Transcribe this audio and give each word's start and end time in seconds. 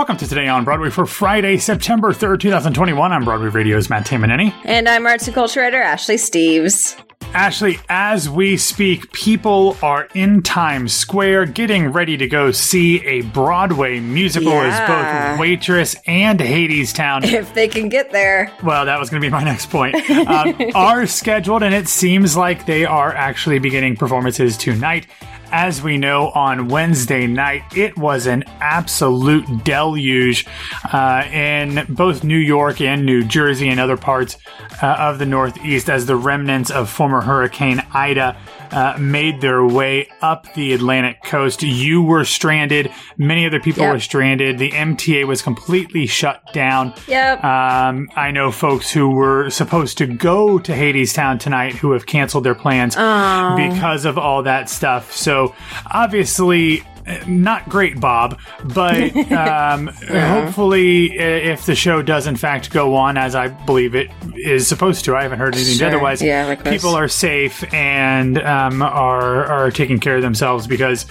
Welcome 0.00 0.16
to 0.16 0.26
Today 0.26 0.48
on 0.48 0.64
Broadway 0.64 0.88
for 0.88 1.04
Friday, 1.04 1.58
September 1.58 2.14
3rd, 2.14 2.40
2021. 2.40 3.12
I'm 3.12 3.22
Broadway 3.22 3.48
Radio's 3.48 3.90
Matt 3.90 4.06
Tamanini. 4.06 4.50
And 4.64 4.88
I'm 4.88 5.06
arts 5.06 5.26
and 5.26 5.34
culture 5.34 5.60
writer 5.60 5.76
Ashley 5.76 6.14
Steves. 6.14 6.98
Ashley, 7.34 7.78
as 7.90 8.26
we 8.26 8.56
speak, 8.56 9.12
people 9.12 9.76
are 9.82 10.08
in 10.14 10.42
Times 10.42 10.94
Square 10.94 11.46
getting 11.46 11.88
ready 11.88 12.16
to 12.16 12.26
go 12.26 12.50
see 12.50 13.04
a 13.04 13.20
Broadway 13.20 14.00
musical 14.00 14.52
Yeah. 14.52 15.28
as 15.28 15.36
both 15.36 15.40
Waitress 15.40 15.94
and 16.06 16.40
Hadestown. 16.40 17.22
If 17.30 17.52
they 17.52 17.68
can 17.68 17.90
get 17.90 18.10
there. 18.10 18.50
Well, 18.64 18.86
that 18.86 18.98
was 18.98 19.10
going 19.10 19.20
to 19.20 19.26
be 19.26 19.30
my 19.30 19.44
next 19.44 19.68
point. 19.68 19.96
Um, 20.10 20.56
are 20.74 21.06
scheduled, 21.06 21.62
and 21.62 21.74
it 21.74 21.88
seems 21.88 22.38
like 22.38 22.64
they 22.64 22.86
are 22.86 23.14
actually 23.14 23.58
beginning 23.58 23.96
performances 23.96 24.56
tonight. 24.56 25.06
As 25.52 25.82
we 25.82 25.98
know, 25.98 26.30
on 26.30 26.68
Wednesday 26.68 27.26
night, 27.26 27.64
it 27.76 27.98
was 27.98 28.28
an 28.28 28.44
absolute 28.60 29.64
deluge 29.64 30.46
uh, 30.92 31.24
in 31.32 31.86
both 31.88 32.22
New 32.22 32.38
York 32.38 32.80
and 32.80 33.04
New 33.04 33.24
Jersey 33.24 33.68
and 33.68 33.80
other 33.80 33.96
parts 33.96 34.36
uh, 34.80 34.86
of 34.86 35.18
the 35.18 35.26
Northeast 35.26 35.90
as 35.90 36.06
the 36.06 36.14
remnants 36.14 36.70
of 36.70 36.88
former 36.88 37.20
Hurricane 37.20 37.82
Ida 37.92 38.38
uh, 38.72 38.96
made 38.98 39.40
their 39.40 39.64
way 39.64 40.08
up 40.20 40.52
the 40.54 40.72
Atlantic 40.72 41.22
coast. 41.24 41.62
You 41.62 42.02
were 42.02 42.24
stranded. 42.24 42.90
Many 43.18 43.46
other 43.46 43.60
people 43.60 43.82
Yep. 43.82 43.92
were 43.94 44.00
stranded. 44.00 44.58
The 44.58 44.70
MTA 44.70 45.26
was 45.26 45.42
completely 45.42 46.06
shut 46.06 46.42
down. 46.52 46.94
Yep. 47.08 47.42
Um, 47.44 48.08
I 48.16 48.30
know 48.30 48.50
folks 48.50 48.90
who 48.90 49.10
were 49.10 49.50
supposed 49.50 49.98
to 49.98 50.06
go 50.06 50.58
to 50.58 50.72
Hadestown 50.72 51.38
tonight 51.40 51.74
who 51.74 51.92
have 51.92 52.06
canceled 52.06 52.44
their 52.44 52.54
plans 52.54 52.94
because 52.94 54.04
of 54.04 54.18
all 54.18 54.42
that 54.44 54.68
stuff. 54.68 55.12
So 55.12 55.54
obviously, 55.92 56.82
not 57.26 57.68
great, 57.68 57.98
Bob. 58.00 58.38
But 58.64 59.14
um, 59.32 59.88
hopefully, 59.88 61.12
if 61.18 61.66
the 61.66 61.74
show 61.74 62.02
does 62.02 62.26
in 62.26 62.36
fact 62.36 62.70
go 62.70 62.94
on 62.96 63.16
as 63.16 63.34
I 63.34 63.48
believe 63.48 63.94
it 63.94 64.10
is 64.36 64.66
supposed 64.66 65.04
to, 65.06 65.16
I 65.16 65.22
haven't 65.22 65.38
heard 65.38 65.54
anything 65.54 65.76
Sure. 65.78 65.88
otherwise. 65.88 66.22
Yeah, 66.22 66.46
likewise. 66.46 66.74
people 66.74 66.94
are 66.94 67.08
safe 67.08 67.62
and 67.72 68.38
um, 68.42 68.82
are 68.82 69.44
are 69.46 69.70
taking 69.70 69.98
care 70.00 70.16
of 70.16 70.22
themselves 70.22 70.66
because 70.66 71.06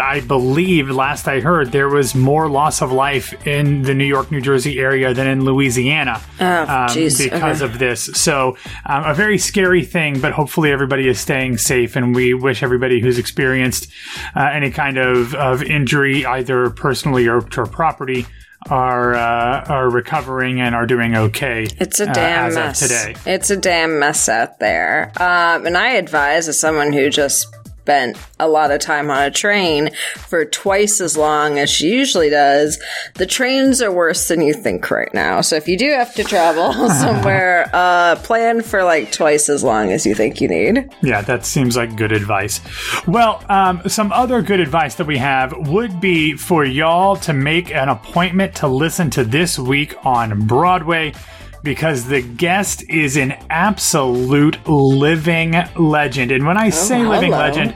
I 0.00 0.20
believe 0.20 0.90
last 0.90 1.26
I 1.28 1.40
heard 1.40 1.72
there 1.72 1.88
was 1.88 2.14
more 2.14 2.48
loss 2.48 2.82
of 2.82 2.92
life 2.92 3.46
in 3.46 3.82
the 3.82 3.94
New 3.94 4.04
York, 4.06 4.30
New 4.30 4.40
Jersey 4.40 4.78
area 4.78 5.12
than 5.14 5.26
in 5.26 5.44
Louisiana 5.44 6.20
Oh, 6.40 6.62
um, 6.62 6.88
because 6.94 7.20
Okay. 7.62 7.64
of 7.64 7.78
this. 7.78 8.04
So 8.14 8.56
um, 8.86 9.04
a 9.04 9.14
very 9.14 9.38
scary 9.38 9.84
thing, 9.84 10.20
but 10.20 10.32
hopefully 10.32 10.70
everybody 10.70 11.08
is 11.08 11.18
staying 11.20 11.58
safe, 11.58 11.96
and 11.96 12.14
we 12.14 12.34
wish 12.34 12.62
everybody 12.62 13.00
who's 13.00 13.18
experienced 13.18 13.90
uh, 14.36 14.40
any 14.52 14.70
kind 14.70 14.98
of, 14.98 15.34
of 15.44 15.62
injury, 15.62 16.24
either 16.24 16.70
personally 16.70 17.28
or 17.28 17.40
to 17.40 17.66
property. 17.66 18.26
Are 18.70 19.12
uh, 19.14 19.64
are 19.68 19.90
recovering 19.90 20.58
and 20.58 20.74
are 20.74 20.86
doing 20.86 21.14
okay. 21.14 21.66
It's 21.78 22.00
a 22.00 22.08
uh, 22.08 22.14
damn 22.14 22.46
as 22.46 22.54
mess. 22.54 22.80
today. 22.80 23.14
It's 23.26 23.50
a 23.50 23.58
damn 23.58 23.98
mess 23.98 24.26
out 24.26 24.58
there. 24.58 25.12
Um, 25.16 25.66
and 25.66 25.76
I 25.76 25.90
advise 25.96 26.48
as 26.48 26.58
someone 26.58 26.94
who 26.94 27.10
just 27.10 27.46
spent 27.84 28.16
a 28.40 28.48
lot 28.48 28.70
of 28.70 28.80
time 28.80 29.10
on 29.10 29.24
a 29.24 29.30
train 29.30 29.90
for 30.16 30.46
twice 30.46 31.02
as 31.02 31.18
long 31.18 31.58
as 31.58 31.68
she 31.68 31.90
usually 31.90 32.30
does, 32.30 32.82
the 33.16 33.26
trains 33.26 33.82
are 33.82 33.92
worse 33.92 34.28
than 34.28 34.40
you 34.40 34.54
think 34.54 34.90
right 34.90 35.12
now. 35.12 35.42
So 35.42 35.56
if 35.56 35.68
you 35.68 35.76
do 35.76 35.90
have 35.90 36.14
to 36.14 36.24
travel 36.24 36.72
somewhere, 36.88 37.68
uh, 37.74 38.16
plan 38.16 38.62
for 38.62 38.84
like 38.84 39.12
twice 39.12 39.50
as 39.50 39.62
long 39.62 39.92
as 39.92 40.06
you 40.06 40.14
think 40.14 40.40
you 40.40 40.48
need. 40.48 40.88
Yeah, 41.02 41.20
that 41.22 41.44
seems 41.44 41.76
like 41.76 41.94
good 41.94 42.12
advice. 42.12 42.62
Well, 43.06 43.44
um, 43.50 43.82
some 43.86 44.12
other 44.12 44.40
good 44.40 44.60
advice 44.60 44.94
that 44.94 45.06
we 45.06 45.18
have 45.18 45.52
would 45.68 46.00
be 46.00 46.36
for 46.36 46.64
y'all 46.64 47.16
to 47.16 47.34
make 47.34 47.70
an 47.70 47.90
appointment 47.90 48.54
to 48.56 48.66
listen 48.66 49.10
to 49.10 49.24
this 49.24 49.58
week 49.58 49.94
on 50.06 50.46
Broadway 50.46 51.12
because 51.64 52.06
the 52.06 52.20
guest 52.20 52.84
is 52.90 53.16
an 53.16 53.32
absolute 53.48 54.58
living 54.68 55.54
legend. 55.76 56.30
And 56.30 56.46
when 56.46 56.58
I 56.58 56.68
say 56.68 57.04
living 57.04 57.30
legend, 57.30 57.74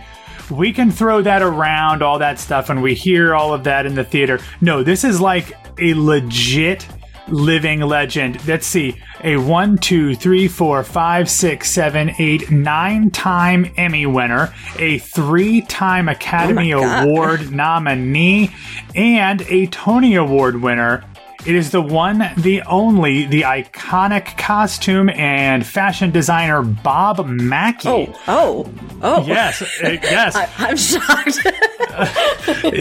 we 0.51 0.73
can 0.73 0.91
throw 0.91 1.23
that 1.23 1.43
around, 1.43 2.03
all 2.03 2.19
that 2.19 2.39
stuff, 2.39 2.71
and 2.71 2.83
we 2.83 2.95
hear 2.95 3.35
all 3.35 3.53
of 3.53 3.65
that 3.65 3.87
in 3.87 3.95
the 3.95 4.05
theater. 4.05 4.41
No, 4.61 4.83
this 4.83 5.05
is 5.05 5.21
like 5.21 5.53
a 5.79 5.95
legit 5.95 6.87
living 7.29 7.81
legend. 7.81 8.47
Let's 8.47 8.67
see, 8.67 9.01
a 9.23 9.37
one, 9.37 9.79
two, 9.79 10.15
three, 10.15 10.49
four, 10.49 10.83
five, 10.83 11.29
six, 11.29 11.71
seven, 11.71 12.13
eight, 12.19 12.51
nine 12.51 13.11
time 13.11 13.71
Emmy 13.77 14.07
winner, 14.07 14.53
a 14.79 14.99
three 14.99 15.61
time 15.63 16.09
oh 16.09 16.13
Academy 16.13 16.73
Oh. 16.75 16.83
Award 16.83 17.53
nominee, 17.53 18.55
and 18.95 19.43
a 19.43 19.67
Tony 19.67 20.15
Award 20.15 20.61
winner. 20.61 21.05
It 21.49 21.55
is 21.55 21.71
the 21.71 21.81
one, 21.81 22.31
the 22.37 22.61
only, 22.67 23.25
the 23.25 23.41
iconic 23.41 24.37
costume 24.37 25.09
and 25.09 25.65
fashion 25.65 26.11
designer 26.11 26.61
Bob 26.61 27.27
Mackie. 27.27 27.89
Oh, 27.89 28.15
oh, 28.29 28.75
oh. 29.01 29.25
Yes, 29.25 29.63
uh, 29.63 29.97
yes. 30.03 30.37
I, 30.37 30.47
I'm 30.59 30.77
shocked. 30.77 31.39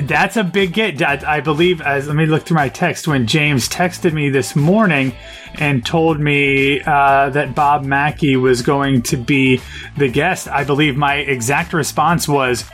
That's 0.05 0.35
a 0.35 0.43
big 0.43 0.73
get. 0.73 1.01
I, 1.01 1.37
I 1.37 1.39
believe, 1.39 1.79
as 1.79 2.07
let 2.07 2.17
me 2.17 2.25
look 2.25 2.43
through 2.43 2.55
my 2.55 2.67
text, 2.67 3.07
when 3.07 3.25
James 3.25 3.69
texted 3.69 4.11
me 4.11 4.29
this 4.29 4.53
morning 4.53 5.13
and 5.55 5.85
told 5.85 6.19
me 6.19 6.81
uh, 6.81 7.29
that 7.29 7.55
Bob 7.55 7.85
Mackie 7.85 8.35
was 8.35 8.61
going 8.63 9.01
to 9.03 9.15
be 9.15 9.61
the 9.95 10.09
guest, 10.09 10.49
I 10.49 10.65
believe 10.65 10.97
my 10.97 11.15
exact 11.15 11.71
response 11.71 12.27
was, 12.27 12.65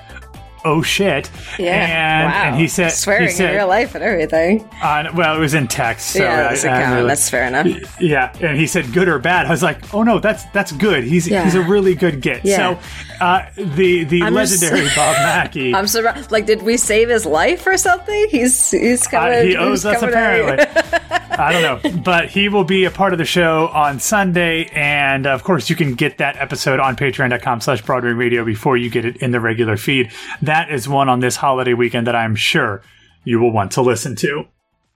oh 0.66 0.82
shit. 0.82 1.30
yeah. 1.60 2.22
And, 2.24 2.32
wow. 2.32 2.44
and 2.44 2.56
he 2.62 2.68
said, 2.68 2.90
swearing 2.90 3.28
he 3.28 3.34
said, 3.34 3.50
in 3.52 3.56
real 3.58 3.68
life 3.68 3.96
and 3.96 4.04
everything. 4.04 4.68
uh, 4.82 5.12
well, 5.16 5.36
it 5.36 5.40
was 5.40 5.54
in 5.54 5.68
text. 5.68 6.12
So 6.12 6.20
yeah, 6.24 6.50
I- 6.52 6.56
that 6.58 6.66
I 6.66 6.96
really- 6.96 7.08
That's 7.08 7.30
fair 7.30 7.46
enough. 7.48 8.02
yeah, 8.02 8.34
and 8.42 8.58
he 8.58 8.68
said 8.68 8.92
good 8.94 9.08
or 9.10 9.20
bad. 9.20 9.46
I 9.46 9.50
was 9.52 9.64
like, 9.64 9.94
oh 9.94 10.04
no, 10.04 10.20
that's 10.20 10.44
that's 10.54 10.72
good. 10.72 11.04
He's 11.04 11.28
Yeah. 11.28 11.44
he's 11.44 11.56
a 11.56 11.62
really 11.62 11.96
good 11.96 12.22
get. 12.22 12.46
Yeah. 12.46 12.80
So 12.80 12.80
uh, 13.22 13.46
the 13.58 14.04
the 14.06 14.24
I'm 14.24 14.34
just- 14.36 14.62
legendary 14.62 14.88
Bob 14.96 15.16
Mackie. 15.18 15.74
I'm 15.76 15.88
surprised. 15.88 16.32
Like, 16.32 16.46
did 16.46 16.62
we 16.64 16.78
save 16.78 17.10
his 17.10 17.26
life 17.26 17.66
or 17.68 17.78
something? 17.78 18.28
He's 18.30 18.72
he's 18.72 19.06
Uh, 19.08 19.10
coming. 19.10 19.48
he 19.48 19.56
owes 19.58 19.86
us 19.86 20.02
apparently. 20.02 20.66
I 21.40 21.52
don't 21.52 21.84
know, 21.84 22.02
but 22.02 22.30
he 22.30 22.48
will 22.50 22.64
be 22.64 22.86
a 22.86 22.92
part 22.92 23.14
of 23.14 23.20
the 23.20 23.26
show 23.26 23.68
on 23.68 24.00
Sunday, 24.00 24.66
and 24.74 25.26
of 25.26 25.44
course, 25.44 25.70
you 25.70 25.76
can 25.76 25.96
get 25.96 26.20
that 26.20 26.38
episode 26.38 26.80
on 26.80 26.96
Patreon.com/slash 26.96 27.82
Broadway 27.82 28.12
Radio 28.12 28.46
before 28.46 28.78
you 28.78 28.90
get 28.90 29.06
it 29.06 29.18
in 29.18 29.32
the 29.32 29.40
regular 29.40 29.78
feed. 29.78 30.12
That 30.42 30.72
is 30.72 30.88
one 30.88 31.10
on 31.10 31.20
this 31.20 31.36
holiday 31.36 31.74
weekend 31.74 32.08
that 32.08 32.16
I'm 32.16 32.36
sure 32.36 32.84
you 33.24 33.40
will 33.40 33.52
want 33.52 33.72
to 33.74 33.82
listen 33.82 34.16
to. 34.18 34.46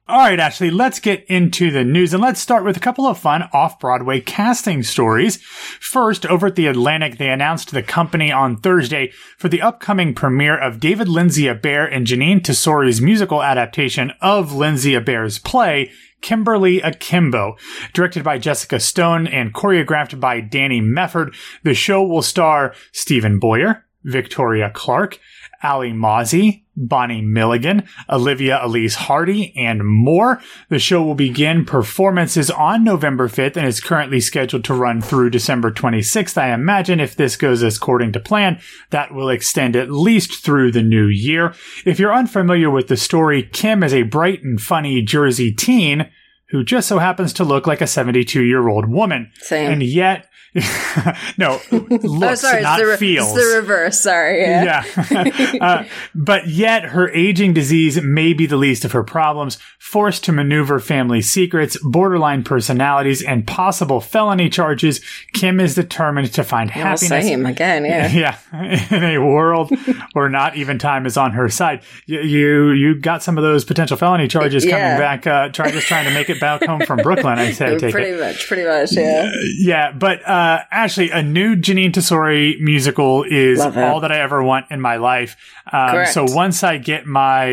All 0.09 0.19
right, 0.19 0.39
Ashley, 0.39 0.71
let's 0.71 1.01
get 1.01 1.25
into 1.25 1.69
the 1.69 1.83
news 1.83 2.13
and 2.13 2.23
let's 2.23 2.39
start 2.39 2.63
with 2.63 2.77
a 2.77 2.79
couple 2.79 3.05
of 3.05 3.17
fun 3.17 3.43
off 3.51 3.77
Broadway 3.77 4.21
casting 4.21 4.81
stories. 4.81 5.35
First, 5.81 6.25
over 6.25 6.47
at 6.47 6.55
the 6.55 6.67
Atlantic, 6.67 7.17
they 7.17 7.27
announced 7.27 7.71
the 7.71 7.83
company 7.83 8.31
on 8.31 8.55
Thursday 8.55 9.11
for 9.37 9.49
the 9.49 9.61
upcoming 9.61 10.13
premiere 10.13 10.57
of 10.57 10.79
David 10.79 11.09
Lindsay-Abaire 11.09 11.85
and 11.85 12.07
Jeanine 12.07 12.41
Tesori's 12.41 13.01
musical 13.01 13.43
adaptation 13.43 14.13
of 14.21 14.53
Lindsay-Abaire's 14.53 15.39
play, 15.39 15.91
Kimberly 16.21 16.79
Akimbo. 16.79 17.57
Directed 17.91 18.23
by 18.23 18.37
Jessica 18.37 18.79
Stone 18.79 19.27
and 19.27 19.53
choreographed 19.53 20.17
by 20.21 20.39
Danny 20.39 20.79
Mefford, 20.79 21.35
the 21.63 21.73
show 21.73 22.01
will 22.01 22.21
star 22.21 22.73
Steven 22.93 23.39
Boyer, 23.39 23.83
Victoria 24.05 24.71
Clark, 24.73 25.19
Alli 25.63 25.91
Mauzey, 25.91 26.63
Bonnie 26.75 27.21
Milligan, 27.21 27.83
Olivia 28.09 28.59
Elease 28.63 28.95
Hardy, 28.95 29.55
and 29.57 29.81
more. 29.83 30.39
The 30.69 30.79
show 30.79 31.01
will 31.01 31.15
begin 31.15 31.65
performances 31.65 32.51
on 32.51 32.83
November 32.83 33.27
5th 33.27 33.57
and 33.57 33.65
is 33.65 33.81
currently 33.81 34.19
scheduled 34.19 34.63
to 34.65 34.75
run 34.75 35.01
through 35.01 35.31
December 35.31 35.71
26th. 35.71 36.37
I 36.37 36.53
imagine 36.53 36.99
if 36.99 37.15
this 37.15 37.35
goes 37.35 37.63
as 37.63 37.77
according 37.77 38.11
to 38.13 38.19
plan, 38.19 38.59
that 38.91 39.13
will 39.13 39.29
extend 39.29 39.75
at 39.75 39.91
least 39.91 40.43
through 40.43 40.71
the 40.71 40.83
new 40.83 41.07
year. 41.07 41.53
If 41.85 41.99
you're 41.99 42.13
unfamiliar 42.13 42.69
with 42.69 42.87
the 42.87 42.97
story, 42.97 43.43
Kim 43.43 43.81
is 43.81 43.93
a 43.93 44.03
bright 44.03 44.43
and 44.43 44.61
funny 44.61 45.01
Jersey 45.01 45.51
teen 45.51 46.11
who 46.49 46.63
just 46.63 46.87
so 46.87 46.99
happens 46.99 47.33
to 47.33 47.43
look 47.43 47.67
like 47.67 47.81
a 47.81 47.87
72 47.87 48.41
year 48.43 48.67
old 48.67 48.87
woman. 48.89 49.31
Same. 49.39 49.71
And 49.71 49.83
yet, 49.83 50.27
no, 51.37 51.59
looks, 51.71 52.03
oh, 52.43 52.49
sorry, 52.49 52.63
not 52.63 52.79
re- 52.81 52.97
feels. 52.97 53.27
it's 53.35 53.37
the 53.51 53.57
reverse. 53.59 54.01
Sorry. 54.01 54.41
Yeah. 54.41 54.83
Yeah. 55.11 55.53
uh, 55.61 55.85
but 56.15 56.47
yet 56.47 56.85
her 56.85 57.09
aging 57.11 57.53
disease 57.53 58.01
may 58.01 58.33
be 58.33 58.45
the 58.47 58.57
least 58.57 58.83
of 58.85 58.93
her 58.93 59.03
problems. 59.03 59.57
Forced 59.77 60.23
to 60.25 60.31
maneuver 60.31 60.79
family 60.79 61.21
secrets, 61.21 61.77
borderline 61.83 62.43
personalities, 62.43 63.21
and 63.21 63.45
possible 63.45 64.01
felony 64.01 64.49
charges, 64.49 64.99
Kim 65.33 65.59
is 65.59 65.75
determined 65.75 66.33
to 66.33 66.43
find 66.43 66.71
Well, 66.73 66.83
happiness. 66.85 67.25
same 67.25 67.45
again. 67.45 67.85
Yeah. 67.85 68.07
Yeah, 68.11 68.95
in 68.95 69.03
a 69.03 69.17
world 69.19 69.71
where 70.13 70.27
not 70.29 70.57
even 70.57 70.79
time 70.79 71.05
is 71.05 71.17
on 71.17 71.33
her 71.33 71.49
side, 71.49 71.83
you 72.05 72.19
you, 72.21 72.71
you 72.71 72.95
got 72.99 73.21
some 73.21 73.37
of 73.37 73.43
those 73.43 73.63
potential 73.63 73.95
felony 73.95 74.27
charges 74.27 74.65
Yeah. 74.65 74.71
coming 74.95 74.99
back, 74.99 75.27
uh, 75.27 75.49
try, 75.49 75.71
just 75.71 75.87
trying 75.87 76.05
to 76.05 76.13
make 76.13 76.29
it 76.29 76.36
get 76.39 76.59
back 76.59 76.63
home 76.69 76.81
from 76.81 76.97
Brooklyn, 76.99 77.37
I 77.39 77.51
said, 77.51 77.79
take 77.79 77.91
pretty 77.91 78.11
it. 78.11 78.19
much, 78.19 78.47
pretty 78.47 78.63
much, 78.65 78.95
yeah. 78.95 79.31
Yeah, 79.57 79.91
but 79.91 80.27
uh, 80.27 80.59
Ashley, 80.71 81.09
a 81.11 81.21
new 81.23 81.55
Jeanine 81.55 81.91
Tesori 81.91 82.59
musical 82.59 83.23
is 83.23 83.59
all 83.59 84.01
that 84.01 84.11
I 84.11 84.19
ever 84.19 84.43
want 84.43 84.67
in 84.71 84.81
my 84.81 84.97
life. 84.97 85.35
Um, 85.71 86.05
so 86.05 86.25
once 86.27 86.63
I 86.63 86.77
get 86.77 87.05
my 87.05 87.47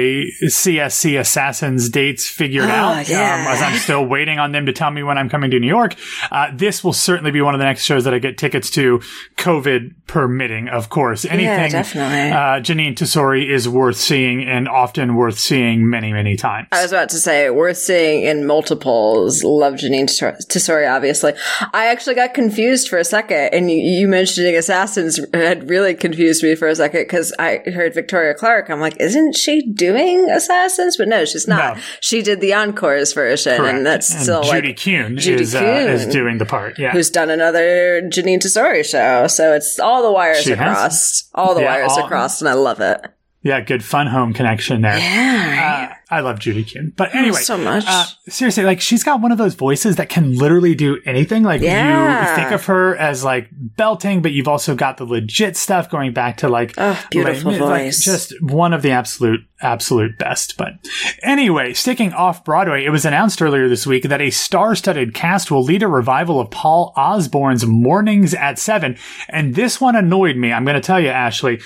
CSC 0.44 1.18
Assassins 1.18 1.88
dates 1.88 2.28
figured 2.28 2.64
out, 2.70 2.94
Ah, 2.94 3.04
yeah. 3.08 3.34
um, 3.34 3.46
as 3.52 3.60
I'm 3.62 3.76
still 3.78 4.04
waiting 4.06 4.38
on 4.38 4.52
them 4.52 4.66
to 4.66 4.72
tell 4.72 4.90
me 4.90 5.02
when 5.02 5.18
I'm 5.18 5.28
coming 5.28 5.50
to 5.50 5.58
New 5.58 5.66
York, 5.66 5.96
uh, 6.30 6.50
this 6.54 6.84
will 6.84 6.92
certainly 6.92 7.30
be 7.32 7.40
one 7.40 7.54
of 7.54 7.58
the 7.58 7.64
next 7.64 7.84
shows 7.84 8.04
that 8.04 8.14
I 8.14 8.18
get 8.18 8.38
tickets 8.38 8.70
to, 8.72 9.00
COVID 9.36 9.94
permitting, 10.06 10.68
of 10.68 10.88
course. 10.90 11.24
Anything 11.24 11.72
definitely. 11.72 12.30
uh, 12.30 12.60
Jeanine 12.60 12.94
Tesori 12.94 13.48
is 13.50 13.68
worth 13.68 13.96
seeing 13.96 14.44
and 14.44 14.68
often 14.68 15.16
worth 15.16 15.38
seeing 15.38 15.88
many, 15.88 16.12
many 16.12 16.36
times. 16.36 16.68
I 16.72 16.82
was 16.82 16.92
about 16.92 17.08
to 17.10 17.18
say, 17.18 17.50
worth 17.50 17.78
seeing 17.78 18.22
in 18.22 18.46
multiples. 18.74 19.42
Love 19.44 19.74
Jeanine 19.74 20.04
Tesor- 20.04 20.36
Tesori, 20.46 20.90
obviously. 20.90 21.32
I 21.72 21.86
actually 21.86 22.14
got 22.14 22.34
confused 22.34 22.88
for 22.88 22.98
a 22.98 23.04
second, 23.04 23.50
and 23.52 23.70
you, 23.70 23.76
you 23.76 24.08
mentioning 24.08 24.56
Assassins 24.56 25.20
had 25.32 25.68
really 25.68 25.94
confused 25.94 26.42
me 26.42 26.54
for 26.54 26.68
a 26.68 26.74
second 26.74 27.02
because 27.02 27.32
I 27.38 27.58
heard 27.72 27.94
Victoria 27.94 28.34
Clark. 28.34 28.70
I'm 28.70 28.80
like, 28.80 28.96
isn't 29.00 29.36
she 29.36 29.66
doing 29.66 30.28
Assassins? 30.30 30.96
But 30.96 31.08
no, 31.08 31.24
she's 31.24 31.46
not. 31.48 31.76
No. 31.76 31.82
She 32.00 32.22
did 32.22 32.40
the 32.40 32.54
Encores 32.54 33.12
version, 33.12 33.56
Correct. 33.56 33.76
and 33.76 33.86
that's 33.86 34.08
still 34.22 34.42
Judy 34.42 34.68
like 34.68 34.76
Kuhn 34.78 35.16
Judy 35.18 35.42
is, 35.42 35.54
uh, 35.54 35.60
Kuhn. 35.60 35.88
is 35.88 36.06
doing 36.06 36.38
the 36.38 36.46
part. 36.46 36.78
Yeah. 36.78 36.92
who's 36.92 37.10
done 37.10 37.30
another 37.30 38.02
Jeanine 38.02 38.38
Tesori 38.38 38.84
show. 38.84 39.26
So 39.26 39.52
it's 39.54 39.78
all 39.78 40.02
the 40.02 40.12
wires 40.12 40.42
She 40.42 40.50
has. 40.50 40.58
across. 40.58 41.30
All 41.34 41.54
the 41.54 41.60
Yeah, 41.62 41.66
wires 41.66 41.92
all- 41.92 42.04
across, 42.04 42.40
and 42.40 42.48
I 42.48 42.54
love 42.54 42.80
it. 42.80 43.00
Yeah, 43.42 43.60
good 43.60 43.84
fun 43.84 44.06
home 44.06 44.32
connection 44.32 44.80
there. 44.80 44.96
Yeah. 44.96 45.92
Uh, 45.92 45.94
I 46.14 46.20
love 46.20 46.38
Judy 46.38 46.64
Kuhn. 46.64 46.92
But 46.96 47.14
anyway, 47.14 47.40
so 47.40 47.56
much. 47.56 47.84
Uh, 47.86 48.04
seriously, 48.28 48.64
like 48.64 48.80
she's 48.80 49.02
got 49.04 49.20
one 49.20 49.32
of 49.32 49.38
those 49.38 49.54
voices 49.54 49.96
that 49.96 50.08
can 50.08 50.36
literally 50.36 50.74
do 50.74 51.00
anything. 51.04 51.42
Like 51.42 51.60
Yeah. 51.60 52.30
you 52.30 52.36
think 52.36 52.52
of 52.52 52.64
her 52.66 52.96
as 52.96 53.24
like 53.24 53.48
belting, 53.52 54.22
but 54.22 54.32
you've 54.32 54.48
also 54.48 54.74
got 54.74 54.96
the 54.96 55.04
legit 55.04 55.56
stuff 55.56 55.90
going 55.90 56.12
back 56.12 56.38
to 56.38 56.48
like, 56.48 56.74
Oh, 56.78 57.00
beautiful 57.10 57.52
like, 57.52 57.60
like, 57.60 57.82
voice. 57.84 58.04
just 58.04 58.32
one 58.42 58.72
of 58.72 58.82
the 58.82 58.90
absolute, 58.92 59.40
absolute 59.60 60.18
best. 60.18 60.56
But 60.56 60.74
anyway, 61.22 61.72
sticking 61.74 62.12
off 62.12 62.44
Broadway, 62.44 62.84
it 62.84 62.90
was 62.90 63.04
announced 63.04 63.40
earlier 63.42 63.68
this 63.68 63.86
week 63.86 64.04
that 64.04 64.20
a 64.20 64.30
star-studded 64.30 65.14
cast 65.14 65.50
will 65.50 65.62
lead 65.62 65.82
a 65.82 65.88
revival 65.88 66.40
of 66.40 66.50
Paul 66.50 66.92
Osborn's 66.96 67.66
Mornings 67.66 68.34
at 68.34 68.58
Seven. 68.58 68.96
And 69.28 69.54
this 69.54 69.80
one 69.80 69.96
annoyed 69.96 70.36
me. 70.36 70.52
I'm 70.52 70.64
going 70.64 70.74
to 70.80 70.80
tell 70.86 71.00
you, 71.00 71.08
Ashley, 71.08 71.60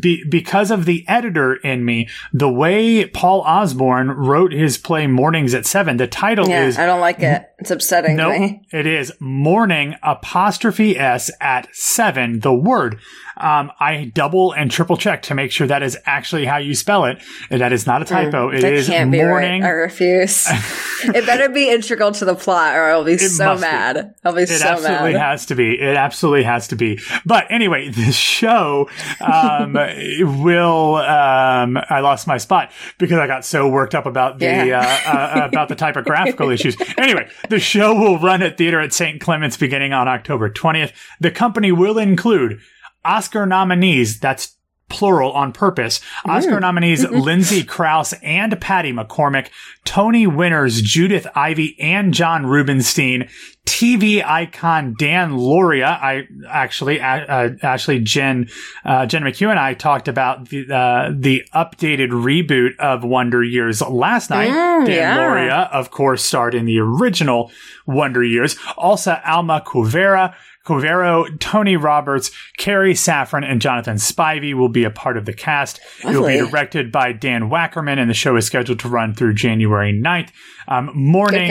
be, 0.00 0.24
because 0.30 0.70
of 0.70 0.84
the 0.84 1.04
editor 1.08 1.54
in 1.54 1.84
me, 1.84 2.08
the 2.32 2.48
way 2.50 3.04
Paul 3.06 3.40
Osborne 3.42 3.81
wrote 3.90 4.52
his 4.52 4.78
play 4.78 5.06
Mornings 5.06 5.54
at 5.54 5.66
Seven, 5.66 5.96
the 5.96 6.06
title 6.06 6.48
Yeah, 6.48 6.66
is 6.66 6.78
I 6.78 6.86
don't 6.86 7.00
like 7.00 7.20
it. 7.20 7.44
It's 7.58 7.70
upsetting 7.70 8.16
no, 8.16 8.30
me. 8.30 8.66
it 8.72 8.86
is 8.86 9.12
morning 9.20 9.94
apostrophe 10.02 10.98
s 10.98 11.30
at 11.40 11.68
seven. 11.74 12.40
The 12.40 12.52
word. 12.54 12.98
Um, 13.36 13.72
I 13.80 14.12
double 14.14 14.52
and 14.52 14.70
triple 14.70 14.96
check 14.96 15.22
to 15.22 15.34
make 15.34 15.50
sure 15.52 15.66
that 15.66 15.82
is 15.82 15.96
actually 16.06 16.44
how 16.44 16.58
you 16.58 16.74
spell 16.74 17.06
it. 17.06 17.22
That 17.50 17.72
is 17.72 17.86
not 17.86 18.02
a 18.02 18.04
typo. 18.04 18.50
It 18.50 18.56
Hmm. 18.56 18.60
That 18.60 18.72
is 18.74 18.86
can't 18.88 19.10
be 19.10 19.22
morning. 19.22 19.62
right. 19.62 19.68
I 19.68 19.70
refuse. 19.70 20.46
it 21.04 21.24
better 21.26 21.48
be 21.48 21.70
integral 21.70 22.12
to 22.12 22.24
the 22.24 22.34
plot, 22.34 22.74
or 22.76 22.84
I'll 22.90 23.04
be 23.04 23.16
so 23.18 23.44
must 23.46 23.62
be. 23.62 23.68
mad. 23.68 24.14
I'll 24.24 24.34
be 24.34 24.42
It 24.42 24.48
so 24.48 24.64
mad. 24.64 24.78
It 24.78 24.84
absolutely 24.84 25.14
has 25.18 25.46
to 25.46 25.54
be. 25.54 25.70
It 25.80 25.96
absolutely 25.96 26.42
has 26.44 26.68
to 26.68 26.76
be. 26.76 27.00
But 27.24 27.46
anyway, 27.50 27.88
this 27.88 28.14
show 28.16 28.88
um, 29.20 29.72
will. 30.42 30.96
Um, 30.96 31.78
I 31.88 32.00
lost 32.00 32.26
my 32.26 32.38
spot 32.38 32.70
because 32.98 33.18
I 33.18 33.26
got 33.26 33.44
so 33.44 33.61
worked 33.68 33.94
up 33.94 34.06
about 34.06 34.38
the 34.38 34.46
Yeah. 34.46 34.80
uh, 35.06 35.40
uh, 35.42 35.46
about 35.46 35.68
the 35.68 35.74
typographical 35.74 36.50
issues. 36.56 36.76
Anyway, 36.96 37.28
the 37.48 37.58
show 37.60 37.94
will 37.94 38.18
run 38.18 38.42
at 38.42 38.58
theater 38.58 38.80
at 38.80 38.92
St. 38.92 39.20
Clements 39.20 39.56
beginning 39.56 39.92
on 39.92 40.08
October 40.08 40.48
twentieth. 40.48 40.92
The 41.20 41.30
company 41.30 41.72
will 41.72 41.98
include 41.98 42.60
Oscar 43.04 43.46
nominees. 43.46 44.20
That's 44.20 44.56
plural 44.92 45.32
on 45.32 45.52
purpose. 45.52 46.00
Oscar 46.26 46.60
nominees 46.60 47.08
Lindsay 47.08 47.64
Crouse 47.64 48.12
and 48.22 48.60
Patty 48.60 48.92
McCormack, 48.92 49.48
Tony 49.84 50.26
winners 50.26 50.80
Judith 50.82 51.26
Ivey 51.34 51.76
and 51.80 52.14
John 52.14 52.46
Rubinstein, 52.46 53.28
TV 53.66 54.24
icon 54.24 54.94
Dan 54.98 55.32
Lauria. 55.32 55.86
I 55.86 56.28
actually, 56.48 57.00
uh, 57.00 57.50
actually, 57.62 58.00
Jen, 58.00 58.48
uh, 58.84 59.06
Jen 59.06 59.22
McHugh 59.22 59.50
and 59.50 59.58
I 59.58 59.74
talked 59.74 60.08
about 60.08 60.48
the 60.48 60.70
uh, 60.72 61.12
the 61.16 61.44
updated 61.54 62.10
reboot 62.10 62.76
of 62.78 63.02
Wonder 63.02 63.42
Years 63.42 63.80
last 63.80 64.30
night. 64.30 64.50
Mm, 64.50 64.86
Dan 64.86 64.96
yeah. 64.96 65.16
Lauria, 65.16 65.70
of 65.72 65.90
course, 65.90 66.24
starred 66.24 66.54
in 66.54 66.66
the 66.66 66.78
original 66.80 67.50
Wonder 67.86 68.22
Years. 68.22 68.56
Also, 68.76 69.18
Alma 69.24 69.62
Cuervo. 69.64 70.34
Cuervo, 70.64 71.38
Tony 71.40 71.76
Roberts, 71.76 72.30
Carrie 72.56 72.94
Saffron, 72.94 73.44
and 73.44 73.60
Jonathan 73.60 73.96
Spivey 73.96 74.54
will 74.54 74.68
be 74.68 74.84
a 74.84 74.90
part 74.90 75.16
of 75.16 75.24
the 75.24 75.32
cast. 75.32 75.80
It 76.04 76.16
will 76.16 76.26
be 76.26 76.38
directed 76.38 76.92
by 76.92 77.12
Dan 77.12 77.50
Wackerman, 77.50 77.98
and 77.98 78.08
the 78.08 78.14
show 78.14 78.36
is 78.36 78.46
scheduled 78.46 78.78
to 78.80 78.88
run 78.88 79.14
through 79.14 79.34
January 79.34 79.92
9th. 79.92 80.30
Um, 80.68 80.90
morning. 80.94 81.50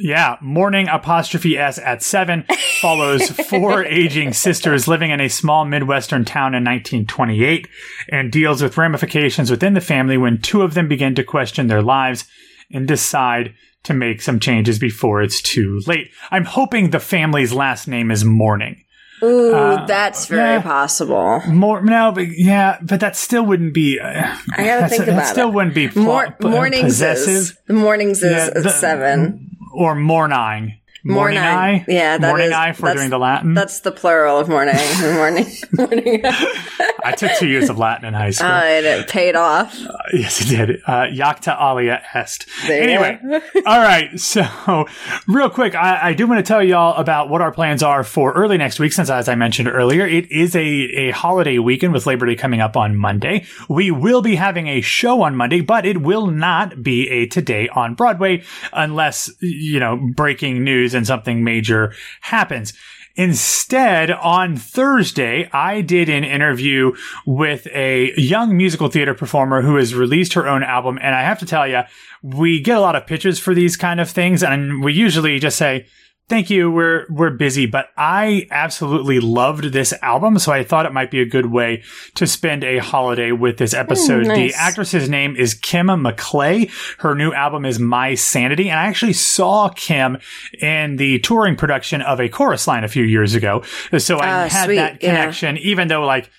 Yeah, 0.00 0.38
morning 0.40 0.88
apostrophe 0.88 1.56
S 1.56 1.78
at 1.78 2.02
seven 2.02 2.44
follows 2.80 3.30
four 3.30 3.84
aging 3.84 4.32
sisters 4.32 4.88
living 4.88 5.12
in 5.12 5.20
a 5.20 5.28
small 5.28 5.64
Midwestern 5.64 6.24
town 6.24 6.54
in 6.54 6.64
1928 6.64 7.68
and 8.08 8.32
deals 8.32 8.60
with 8.60 8.76
ramifications 8.76 9.52
within 9.52 9.74
the 9.74 9.80
family 9.80 10.16
when 10.16 10.38
two 10.38 10.62
of 10.62 10.74
them 10.74 10.88
begin 10.88 11.14
to 11.14 11.22
question 11.22 11.68
their 11.68 11.82
lives 11.82 12.24
and 12.70 12.86
decide 12.88 13.54
to 13.84 13.94
make 13.94 14.22
some 14.22 14.40
changes 14.40 14.78
before 14.78 15.22
it's 15.22 15.42
too 15.42 15.80
late. 15.86 16.10
I'm 16.30 16.44
hoping 16.44 16.90
the 16.90 17.00
family's 17.00 17.52
last 17.52 17.86
name 17.88 18.10
is 18.10 18.24
Morning. 18.24 18.82
Ooh, 19.22 19.50
that's 19.86 20.26
very 20.26 20.40
Uh, 20.40 20.52
yeah. 20.54 20.62
possible. 20.62 21.42
More 21.46 21.82
no, 21.82 22.12
but 22.12 22.26
yeah, 22.36 22.78
but 22.82 23.00
that 23.00 23.16
still 23.16 23.44
wouldn't 23.46 23.72
be. 23.72 23.98
Uh, 24.00 24.08
I 24.56 24.64
gotta 24.64 24.88
think 24.88 25.04
that 25.06 25.12
about 25.14 25.26
still 25.26 25.26
it. 25.26 25.26
Still 25.28 25.52
wouldn't 25.52 25.74
be 25.74 25.88
pl- 25.88 26.02
Mor- 26.02 26.36
mornings 26.42 26.84
possessive 26.84 27.28
is 27.34 27.58
the 27.66 27.74
mornings 27.74 28.22
is 28.22 28.32
Yeah, 28.32 28.50
the- 28.60 28.68
seven. 28.70 29.50
or 29.72 29.94
morning. 29.94 30.74
Morning 31.06 31.38
eye, 31.38 31.84
Yeah, 31.86 32.16
that 32.16 32.26
morning 32.28 32.46
is- 32.48 32.52
eye 32.54 32.72
for 32.72 32.92
doing 32.94 33.10
the 33.10 33.18
Latin. 33.18 33.52
That's 33.52 33.80
the 33.80 33.92
plural 33.92 34.38
of 34.38 34.48
morning. 34.48 34.74
morning. 35.02 35.46
morning. 35.72 36.20
I 37.04 37.12
took 37.14 37.32
two 37.38 37.46
years 37.46 37.68
of 37.68 37.76
Latin 37.76 38.06
in 38.06 38.14
high 38.14 38.30
school. 38.30 38.48
Uh, 38.48 38.62
and 38.64 38.86
it 38.86 39.08
paid 39.08 39.36
off. 39.36 39.78
yes, 40.14 40.40
it 40.40 40.48
did. 40.56 40.80
Uh, 40.86 41.08
Jacta 41.12 41.54
alia 41.60 42.00
est. 42.14 42.46
There 42.66 42.82
anyway, 42.82 43.18
all 43.66 43.78
right. 43.80 44.18
So, 44.18 44.86
real 45.28 45.50
quick, 45.50 45.74
I, 45.74 46.08
I 46.08 46.12
do 46.14 46.26
want 46.26 46.38
to 46.38 46.48
tell 46.48 46.62
y'all 46.62 46.96
about 46.96 47.28
what 47.28 47.42
our 47.42 47.52
plans 47.52 47.82
are 47.82 48.02
for 48.02 48.32
early 48.32 48.56
next 48.56 48.78
week. 48.80 48.94
Since, 48.94 49.10
as 49.10 49.28
I 49.28 49.34
mentioned 49.34 49.68
earlier, 49.68 50.06
it 50.06 50.32
is 50.32 50.56
a 50.56 50.60
a 50.64 51.10
holiday 51.10 51.58
weekend 51.58 51.92
with 51.92 52.06
Labor 52.06 52.24
Day 52.24 52.34
coming 52.36 52.62
up 52.62 52.76
on 52.78 52.96
Monday. 52.96 53.44
We 53.68 53.90
will 53.90 54.22
be 54.22 54.36
having 54.36 54.68
a 54.68 54.80
show 54.80 55.20
on 55.22 55.36
Monday, 55.36 55.60
but 55.60 55.84
it 55.84 56.00
will 56.00 56.28
not 56.28 56.82
be 56.82 57.10
a 57.10 57.26
today 57.26 57.68
on 57.68 57.94
Broadway 57.94 58.42
unless 58.72 59.30
you 59.40 59.78
know 59.80 59.96
breaking 60.14 60.64
news 60.64 60.93
and 60.94 61.06
something 61.06 61.44
major 61.44 61.92
happens. 62.20 62.72
Instead, 63.16 64.10
on 64.10 64.56
Thursday, 64.56 65.48
I 65.52 65.82
did 65.82 66.08
an 66.08 66.24
interview 66.24 66.92
with 67.24 67.68
a 67.68 68.12
young 68.16 68.56
musical 68.56 68.88
theater 68.88 69.14
performer 69.14 69.62
who 69.62 69.76
has 69.76 69.94
released 69.94 70.32
her 70.32 70.48
own 70.48 70.64
album. 70.64 70.98
And 71.00 71.14
I 71.14 71.22
have 71.22 71.38
to 71.38 71.46
tell 71.46 71.66
you, 71.68 71.82
we 72.22 72.60
get 72.60 72.76
a 72.76 72.80
lot 72.80 72.96
of 72.96 73.06
pitches 73.06 73.38
for 73.38 73.54
these 73.54 73.76
kind 73.76 74.00
of 74.00 74.10
things. 74.10 74.42
And 74.42 74.82
we 74.82 74.92
usually 74.92 75.38
just 75.38 75.56
say, 75.56 75.86
Thank 76.26 76.48
you. 76.48 76.70
We're 76.70 77.04
we're 77.10 77.30
busy, 77.30 77.66
but 77.66 77.88
I 77.98 78.46
absolutely 78.50 79.20
loved 79.20 79.64
this 79.74 79.92
album, 80.00 80.38
so 80.38 80.52
I 80.52 80.64
thought 80.64 80.86
it 80.86 80.92
might 80.94 81.10
be 81.10 81.20
a 81.20 81.26
good 81.26 81.46
way 81.52 81.82
to 82.14 82.26
spend 82.26 82.64
a 82.64 82.78
holiday 82.78 83.30
with 83.30 83.58
this 83.58 83.74
episode. 83.74 84.26
nice. 84.26 84.52
The 84.52 84.58
actress's 84.58 85.10
name 85.10 85.36
is 85.36 85.52
Kim 85.52 85.88
McClay. 85.88 86.70
Her 87.00 87.14
new 87.14 87.32
album 87.34 87.66
is 87.66 87.78
My 87.78 88.14
Sanity, 88.14 88.70
and 88.70 88.80
I 88.80 88.86
actually 88.86 89.12
saw 89.12 89.68
Kim 89.68 90.16
in 90.62 90.96
the 90.96 91.18
touring 91.18 91.56
production 91.56 92.00
of 92.00 92.20
a 92.20 92.28
chorus 92.30 92.66
line 92.66 92.84
a 92.84 92.88
few 92.88 93.04
years 93.04 93.34
ago. 93.34 93.62
So 93.98 94.16
I 94.16 94.44
Ah, 94.44 94.48
had 94.48 94.64
sweet, 94.64 94.76
that 94.76 95.02
yeah. 95.02 95.10
connection, 95.10 95.58
even 95.58 95.88
though 95.88 96.06
like 96.06 96.30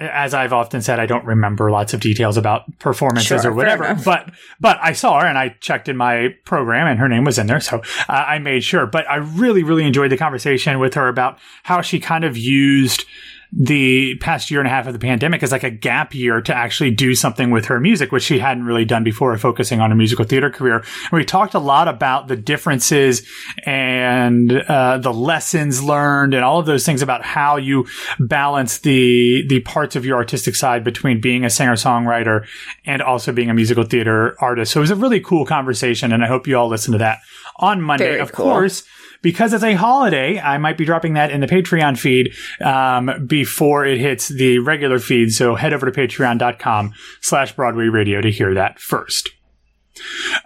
as 0.00 0.32
I've 0.32 0.52
often 0.52 0.80
said, 0.80 0.98
I 0.98 1.06
don't 1.06 1.24
remember 1.26 1.70
lots 1.70 1.92
of 1.92 2.00
details 2.00 2.38
about 2.38 2.78
performances 2.78 3.42
Sure, 3.42 3.50
or 3.50 3.54
whatever. 3.54 3.94
But 4.02 4.30
but 4.58 4.78
I 4.80 4.94
saw 4.94 5.20
her 5.20 5.26
and 5.26 5.36
I 5.36 5.50
checked 5.60 5.88
in 5.88 5.96
my 5.96 6.34
program 6.44 6.86
and 6.86 6.98
her 6.98 7.08
name 7.08 7.24
was 7.24 7.38
in 7.38 7.46
there, 7.46 7.60
so 7.60 7.82
uh, 8.08 8.12
I 8.12 8.38
made 8.38 8.64
sure. 8.64 8.86
But 8.86 9.08
I 9.08 9.16
really 9.16 9.62
really 9.62 9.84
enjoyed 9.84 10.10
the 10.10 10.16
conversation 10.16 10.78
with 10.78 10.94
her 10.94 11.08
about 11.08 11.38
how 11.64 11.82
she 11.82 12.00
kind 12.00 12.24
of 12.24 12.36
used 12.36 13.04
the 13.52 14.14
past 14.16 14.50
year 14.50 14.60
and 14.60 14.66
a 14.66 14.70
half 14.70 14.86
of 14.86 14.92
the 14.92 14.98
pandemic 14.98 15.42
as 15.42 15.50
like 15.50 15.64
a 15.64 15.70
gap 15.70 16.14
year 16.14 16.40
to 16.40 16.54
actually 16.54 16.92
do 16.92 17.14
something 17.14 17.50
with 17.50 17.64
her 17.64 17.80
music, 17.80 18.12
which 18.12 18.22
she 18.22 18.38
hadn't 18.38 18.64
really 18.64 18.84
done 18.84 19.02
before, 19.02 19.36
focusing 19.38 19.80
on 19.80 19.90
her 19.90 19.96
musical 19.96 20.24
theater 20.24 20.50
career. 20.50 20.76
And 20.76 21.12
we 21.12 21.24
talked 21.24 21.54
a 21.54 21.58
lot 21.58 21.88
about 21.88 22.28
the 22.28 22.36
differences 22.36 23.26
and 23.66 24.52
uh, 24.52 24.98
the 24.98 25.12
lessons 25.12 25.82
learned 25.82 26.32
and 26.34 26.44
all 26.44 26.60
of 26.60 26.66
those 26.66 26.86
things 26.86 27.02
about 27.02 27.24
how 27.24 27.56
you 27.56 27.86
balance 28.20 28.78
the 28.78 29.44
the 29.48 29.60
parts 29.60 29.96
of 29.96 30.04
your 30.04 30.16
artistic 30.16 30.54
side 30.54 30.84
between 30.84 31.20
being 31.20 31.44
a 31.44 31.50
singer 31.50 31.74
songwriter 31.74 32.46
and 32.84 33.02
also 33.02 33.32
being 33.32 33.50
a 33.50 33.54
musical 33.54 33.84
theater 33.84 34.36
artist. 34.40 34.72
So 34.72 34.80
it 34.80 34.82
was 34.82 34.90
a 34.90 34.96
really 34.96 35.20
cool 35.20 35.44
conversation, 35.44 36.12
and 36.12 36.22
I 36.22 36.28
hope 36.28 36.46
you 36.46 36.56
all 36.56 36.68
listen 36.68 36.92
to 36.92 36.98
that 36.98 37.18
on 37.56 37.82
Monday. 37.82 38.04
Very 38.04 38.20
of 38.20 38.32
cool. 38.32 38.46
course 38.46 38.84
because 39.22 39.52
it's 39.52 39.64
a 39.64 39.74
holiday, 39.74 40.38
I 40.38 40.58
might 40.58 40.78
be 40.78 40.84
dropping 40.84 41.14
that 41.14 41.30
in 41.30 41.40
the 41.40 41.46
Patreon 41.46 41.98
feed 41.98 42.32
um, 42.60 43.26
before 43.26 43.84
it 43.84 43.98
hits 43.98 44.28
the 44.28 44.58
regular 44.58 44.98
feed. 44.98 45.32
So 45.32 45.54
head 45.54 45.72
over 45.72 45.90
to 45.90 45.92
patreon.com 45.92 46.94
slash 47.20 47.54
Broadway 47.54 47.86
Radio 47.86 48.20
to 48.20 48.30
hear 48.30 48.54
that 48.54 48.78
first. 48.78 49.30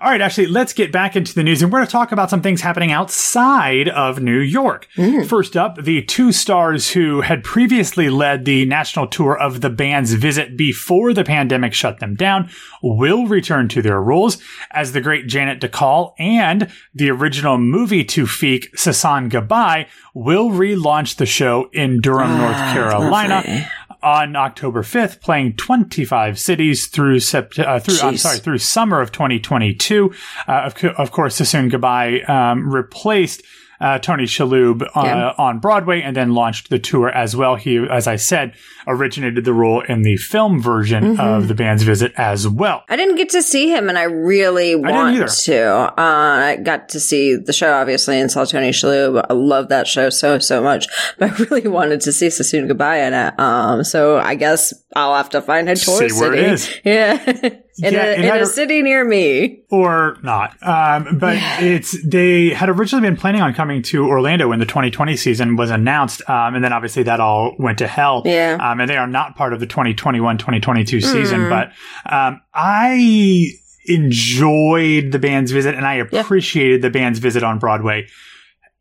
All 0.01 0.11
right, 0.11 0.21
actually, 0.21 0.47
let's 0.47 0.73
get 0.73 0.93
back 0.93 1.17
into 1.17 1.35
the 1.35 1.43
news 1.43 1.63
and 1.63 1.73
we're 1.73 1.79
going 1.79 1.87
to 1.87 1.93
talk 1.93 2.13
about 2.13 2.31
some 2.31 2.43
things 2.43 2.61
happening 2.61 2.93
outside 2.93 3.89
of 3.89 4.21
New 4.21 4.39
York. 4.39 4.89
Mm-hmm. 4.97 5.27
First 5.27 5.57
up, 5.57 5.83
the 5.83 6.03
two 6.03 6.33
stars 6.33 6.91
who 6.91 7.21
had 7.21 7.45
previously 7.45 8.11
led 8.11 8.45
the 8.45 8.65
national 8.67 9.07
tour 9.07 9.37
of 9.39 9.61
the 9.61 9.71
band's 9.71 10.13
visit 10.15 10.57
before 10.57 11.13
the 11.13 11.25
pandemic 11.25 11.75
shut 11.75 12.01
them 12.01 12.15
down 12.15 12.51
will 12.83 13.27
return 13.27 13.69
to 13.69 13.83
their 13.83 14.01
roles 14.01 14.39
as 14.71 14.93
the 14.93 15.01
great 15.01 15.27
Janet 15.27 15.61
Dacal 15.61 16.15
and 16.19 16.71
the 16.95 17.11
original 17.11 17.59
movie 17.59 18.05
to 18.05 18.25
Feek, 18.25 18.71
Sasson 18.73 19.31
Gabay, 19.31 19.87
will 20.15 20.51
relaunch 20.51 21.17
the 21.17 21.27
show 21.27 21.69
in 21.73 22.01
Durham, 22.01 22.39
North 22.39 22.57
ah, 22.57 22.73
Carolina 22.73 23.35
lovely. 23.37 23.67
On 24.05 24.37
October 24.37 24.83
5th, 24.83 25.21
playing 25.23 25.55
25 25.57 26.39
cities 26.39 26.89
through 26.89 27.21
sept- 27.21 27.59
uh, 27.59 27.81
through 27.81 28.07
I'm 28.07 28.19
sorry 28.19 28.39
through 28.39 28.59
summer 28.59 29.01
of 29.01 29.13
2022. 29.13 30.13
Uh, 30.47 30.53
of, 30.53 30.75
co- 30.75 30.89
of 30.99 31.11
course, 31.11 31.41
Sasson 31.41 31.71
Gabay 31.71 32.29
um, 32.29 32.71
replaced. 32.71 33.43
Uh, 33.85 33.99
Tony 33.99 34.25
Shalhoub 34.25 34.83
uh, 34.83 34.89
Yeah. 35.05 35.33
on 35.37 35.59
Broadway 35.59 36.01
and 36.01 36.17
then 36.17 36.33
launched 36.35 36.71
the 36.71 36.79
tour 36.79 37.11
as 37.11 37.37
well. 37.37 37.57
He, 37.57 37.77
as 37.91 38.07
I 38.07 38.17
said, 38.17 38.55
originated 38.87 39.45
the 39.45 39.53
role 39.53 39.83
in 39.83 40.03
the 40.03 40.17
film 40.17 40.63
version 40.63 41.05
Mm-hmm. 41.05 41.21
of 41.21 41.49
the 41.49 41.55
band's 41.55 41.83
visit 41.83 42.13
as 42.17 42.49
well. 42.49 42.83
I 42.89 42.97
didn't 42.97 43.17
get 43.17 43.29
to 43.31 43.43
see 43.43 43.69
him, 43.69 43.89
and 43.91 43.99
I 43.99 44.05
really 44.05 44.75
want 44.75 45.17
either. 45.17 45.27
to. 45.29 45.63
Uh, 45.69 45.93
I 45.99 46.57
got 46.63 46.89
to 46.91 47.01
see 47.01 47.37
the 47.37 47.53
show, 47.53 47.73
obviously, 47.75 48.19
and 48.19 48.31
saw 48.31 48.45
Tony 48.47 48.71
Shalhoub. 48.71 49.27
I 49.29 49.35
love 49.35 49.69
that 49.69 49.87
show 49.87 50.09
so, 50.11 50.39
so 50.39 50.63
much. 50.63 50.87
But 51.19 51.31
I 51.33 51.45
really 51.45 51.69
wanted 51.69 52.01
to 52.03 52.13
see 52.13 52.29
Sasson 52.29 52.71
Gabay 52.71 53.07
in 53.07 53.13
it. 53.15 53.39
Um, 53.39 53.85
so 53.85 54.17
I 54.19 54.35
guess 54.35 54.73
I'll 54.97 55.15
have 55.15 55.31
to 55.31 55.43
find 55.43 55.69
a 55.69 55.77
tour 55.77 56.09
See 56.09 56.19
where 56.21 56.33
city. 56.33 56.39
it 56.39 56.53
is. 56.53 56.71
Yeah. 56.85 57.51
In 57.83 57.93
Yeah, 57.93 58.05
a, 58.05 58.15
in 58.15 58.25
a 58.25 58.43
a- 58.43 58.47
city 58.47 58.83
near 58.83 59.05
me. 59.05 59.63
or 59.71 60.17
not. 60.23 60.57
Um, 60.63 61.19
but 61.19 61.37
it's 61.61 61.97
they 62.07 62.51
had 62.51 62.69
originally 62.69 63.09
been 63.09 63.17
planning 63.17 63.41
on 63.43 63.53
coming 63.55 63.83
to 63.83 64.05
Orlando 64.07 64.49
when 64.49 64.59
the 64.61 64.67
2020 64.67 65.17
season 65.17 65.57
was 65.57 65.71
announced, 65.71 66.23
um, 66.29 66.55
and 66.55 66.63
then 66.65 66.73
obviously 66.73 67.03
that 67.05 67.21
all 67.21 67.55
went 67.59 67.79
to 67.79 67.87
hell. 67.87 68.23
Yeah. 68.25 68.59
Um, 68.61 68.81
and 68.81 68.89
they 68.89 68.97
are 68.97 69.07
not 69.07 69.37
part 69.37 69.53
of 69.53 69.61
the 69.61 69.67
2021-2022 69.67 71.03
season. 71.03 71.49
But 71.49 71.73
um, 72.07 72.41
I 72.55 73.49
enjoyed 73.87 75.13
the 75.13 75.19
band's 75.19 75.51
visit, 75.53 75.75
and 75.75 75.87
I 75.87 75.95
appreciated 75.95 76.83
the 76.83 76.91
band's 76.91 77.19
visit 77.19 77.43
on 77.43 77.59
Broadway. 77.59 78.07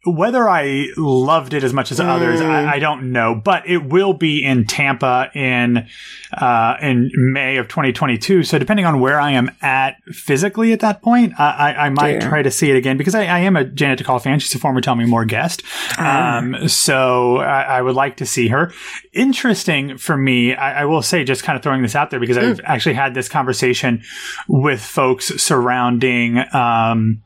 Whether 0.06 0.50
I 0.50 0.88
loved 0.98 1.54
it 1.54 1.64
as 1.64 1.72
much 1.72 1.92
as 1.92 2.00
others, 2.00 2.42
I, 2.42 2.74
I 2.74 2.80
don't 2.80 3.14
know, 3.14 3.36
but 3.36 3.68
it 3.70 3.86
will 3.86 4.14
be 4.14 4.44
in 4.44 4.66
Tampa 4.66 5.32
in 5.34 5.88
uh, 6.34 6.76
in 6.82 7.10
May 7.16 7.56
of 7.56 7.70
2022. 7.70 8.44
So 8.44 8.60
depending 8.60 8.86
on 8.86 9.00
where 9.00 9.18
I 9.20 9.32
am 9.32 9.52
at 9.62 10.04
physically 10.12 10.74
at 10.74 10.82
that 10.82 11.02
point, 11.02 11.40
I, 11.40 11.52
I, 11.52 11.86
I 11.86 11.90
might 11.90 12.20
Dear. 12.20 12.30
try 12.30 12.42
to 12.42 12.52
see 12.52 12.70
it 12.70 12.76
again 12.76 12.98
because 12.98 13.16
I, 13.16 13.26
I 13.26 13.40
am 13.40 13.56
a 13.56 13.64
Janet 13.64 14.00
Dacal 14.00 14.22
fan. 14.22 14.40
She's 14.40 14.54
a 14.54 14.60
former 14.60 14.82
Tell 14.82 14.96
Me 14.96 15.06
More 15.06 15.24
guest, 15.24 15.64
um, 15.98 16.68
so 16.68 17.38
I, 17.38 17.62
I 17.62 17.82
would 17.82 17.96
like 17.96 18.18
to 18.18 18.26
see 18.26 18.50
her. 18.50 18.74
Interesting 19.14 19.98
for 19.98 20.18
me, 20.18 20.54
I, 20.54 20.82
I 20.82 20.86
will 20.86 21.02
say, 21.02 21.24
just 21.24 21.44
kind 21.44 21.56
of 21.56 21.64
throwing 21.64 21.82
this 21.82 21.96
out 21.96 22.10
there 22.10 22.20
because 22.20 22.38
I've 22.38 22.60
actually 22.66 22.96
had 22.96 23.14
this 23.14 23.30
conversation 23.30 24.04
with 24.50 24.82
folks 24.82 25.28
surrounding. 25.42 26.44
Um, 26.54 27.22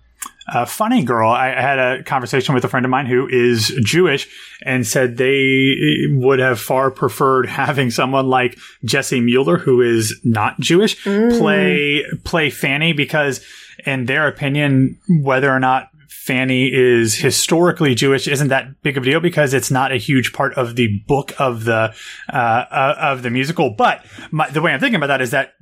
uh, 0.53 0.65
funny 0.65 1.03
girl. 1.03 1.31
I 1.31 1.49
I 1.49 1.61
had 1.61 1.79
a 1.79 2.03
conversation 2.03 2.55
with 2.55 2.63
a 2.63 2.67
friend 2.67 2.85
of 2.85 2.89
mine 2.89 3.05
who 3.05 3.27
is 3.27 3.67
Jewish 3.83 4.27
and 4.63 4.85
said 4.85 5.17
they 5.17 5.75
would 6.11 6.39
have 6.39 6.59
far 6.59 6.91
preferred 6.91 7.45
having 7.49 7.91
someone 7.91 8.27
like 8.27 8.57
Jessie 8.85 9.21
Mueller, 9.21 9.57
who 9.57 9.81
is 9.81 10.19
not 10.23 10.59
Jewish, 10.59 11.01
play 11.03 12.05
play 12.23 12.49
Fanny 12.49 12.93
because, 12.93 13.45
in 13.85 14.05
their 14.05 14.27
opinion, 14.27 14.99
whether 15.21 15.51
or 15.51 15.59
not 15.59 15.89
Fanny 16.27 16.69
is 16.73 17.15
historically 17.15 17.95
Jewish 17.95 18.27
isn't 18.27 18.49
that 18.49 18.81
big 18.81 18.97
of 18.97 19.03
a 19.03 19.05
deal 19.05 19.21
because 19.21 19.53
it's 19.53 19.71
not 19.71 19.93
a 19.93 19.97
huge 19.97 20.33
part 20.33 20.53
of 20.55 20.75
the 20.75 21.01
book 21.07 21.33
of 21.39 21.63
the 21.63 21.93
uh, 22.31 22.35
uh, 22.35 22.95
of 22.99 23.23
the 23.23 23.29
musical. 23.29 23.69
But 23.69 24.05
my, 24.29 24.49
the 24.49 24.61
way 24.61 24.73
I'm 24.73 24.81
thinking 24.81 24.97
about 24.97 25.07
that 25.07 25.21
is 25.21 25.31
that 25.31 25.53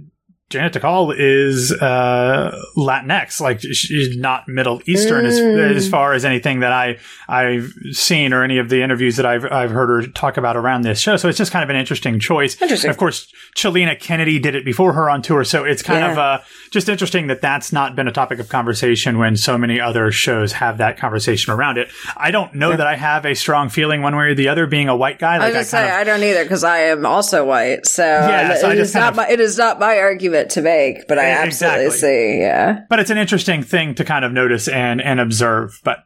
Janet 0.51 0.73
Dacal 0.73 1.11
is 1.17 1.71
uh, 1.71 2.55
Latinx, 2.77 3.41
like 3.41 3.61
she's 3.61 4.15
not 4.15 4.47
Middle 4.47 4.79
Eastern 4.85 5.25
as, 5.25 5.39
as 5.39 5.89
far 5.89 6.13
as 6.13 6.23
anything 6.23 6.59
that 6.59 6.71
I 6.71 6.97
I've 7.27 7.73
seen 7.93 8.31
or 8.31 8.43
any 8.43 8.59
of 8.59 8.69
the 8.69 8.83
interviews 8.83 9.15
that 9.17 9.25
I've 9.25 9.43
I've 9.51 9.71
heard 9.71 9.87
her 10.05 10.07
talk 10.11 10.37
about 10.37 10.55
around 10.55 10.83
this 10.83 10.99
show. 10.99 11.17
So 11.17 11.29
it's 11.29 11.39
just 11.39 11.51
kind 11.51 11.63
of 11.63 11.71
an 11.71 11.75
interesting 11.75 12.19
choice. 12.19 12.61
Interesting. 12.61 12.91
Of 12.91 12.97
course, 12.97 13.27
Chilina 13.57 13.99
Kennedy 13.99 14.37
did 14.37 14.53
it 14.53 14.63
before 14.63 14.93
her 14.93 15.09
on 15.09 15.23
tour, 15.23 15.43
so 15.43 15.63
it's 15.63 15.81
kind 15.81 16.01
Yeah. 16.01 16.11
of 16.11 16.17
uh, 16.19 16.39
just 16.69 16.89
interesting 16.89 17.25
that 17.27 17.41
that's 17.41 17.73
not 17.73 17.95
been 17.95 18.07
a 18.07 18.11
topic 18.11 18.37
of 18.37 18.47
conversation 18.47 19.17
when 19.17 19.37
so 19.37 19.57
many 19.57 19.81
other 19.81 20.11
shows 20.11 20.51
have 20.53 20.77
that 20.77 20.97
conversation 20.97 21.53
around 21.53 21.79
it. 21.79 21.89
I 22.15 22.29
don't 22.29 22.53
know 22.53 22.69
that 22.77 22.85
I 22.85 22.95
have 22.95 23.25
a 23.25 23.33
strong 23.33 23.69
feeling 23.69 24.03
one 24.03 24.15
way 24.15 24.25
or 24.25 24.35
the 24.35 24.49
other. 24.49 24.67
Being 24.67 24.89
a 24.89 24.95
white 24.95 25.17
guy, 25.17 25.35
I 25.35 25.37
like 25.39 25.53
I, 25.55 25.57
just 25.59 25.71
say 25.71 25.85
of 25.89 25.95
I 25.95 26.03
don't 26.03 26.21
either 26.21 26.43
because 26.43 26.63
I 26.63 26.77
am 26.81 27.03
also 27.03 27.45
white. 27.45 27.87
So 27.87 28.03
Yeah, 28.05 28.55
so 28.57 28.69
I 28.69 28.73
it 28.73 28.77
is 28.79 28.93
not 28.93 29.09
of- 29.13 29.15
my 29.17 29.27
it 29.27 29.39
is 29.39 29.57
not 29.57 29.79
my 29.79 29.97
argument 29.97 30.34
to 30.43 30.61
make, 30.61 31.07
but 31.07 31.17
I 31.17 31.29
absolutely 31.29 31.85
exactly. 31.85 31.97
see. 31.97 32.39
Yeah. 32.39 32.81
but 32.89 32.99
it's 32.99 33.09
an 33.09 33.17
interesting 33.17 33.63
thing 33.63 33.95
to 33.95 34.03
kind 34.03 34.25
of 34.25 34.31
notice 34.31 34.67
and 34.67 35.01
and 35.01 35.19
observe. 35.19 35.79
But 35.83 35.99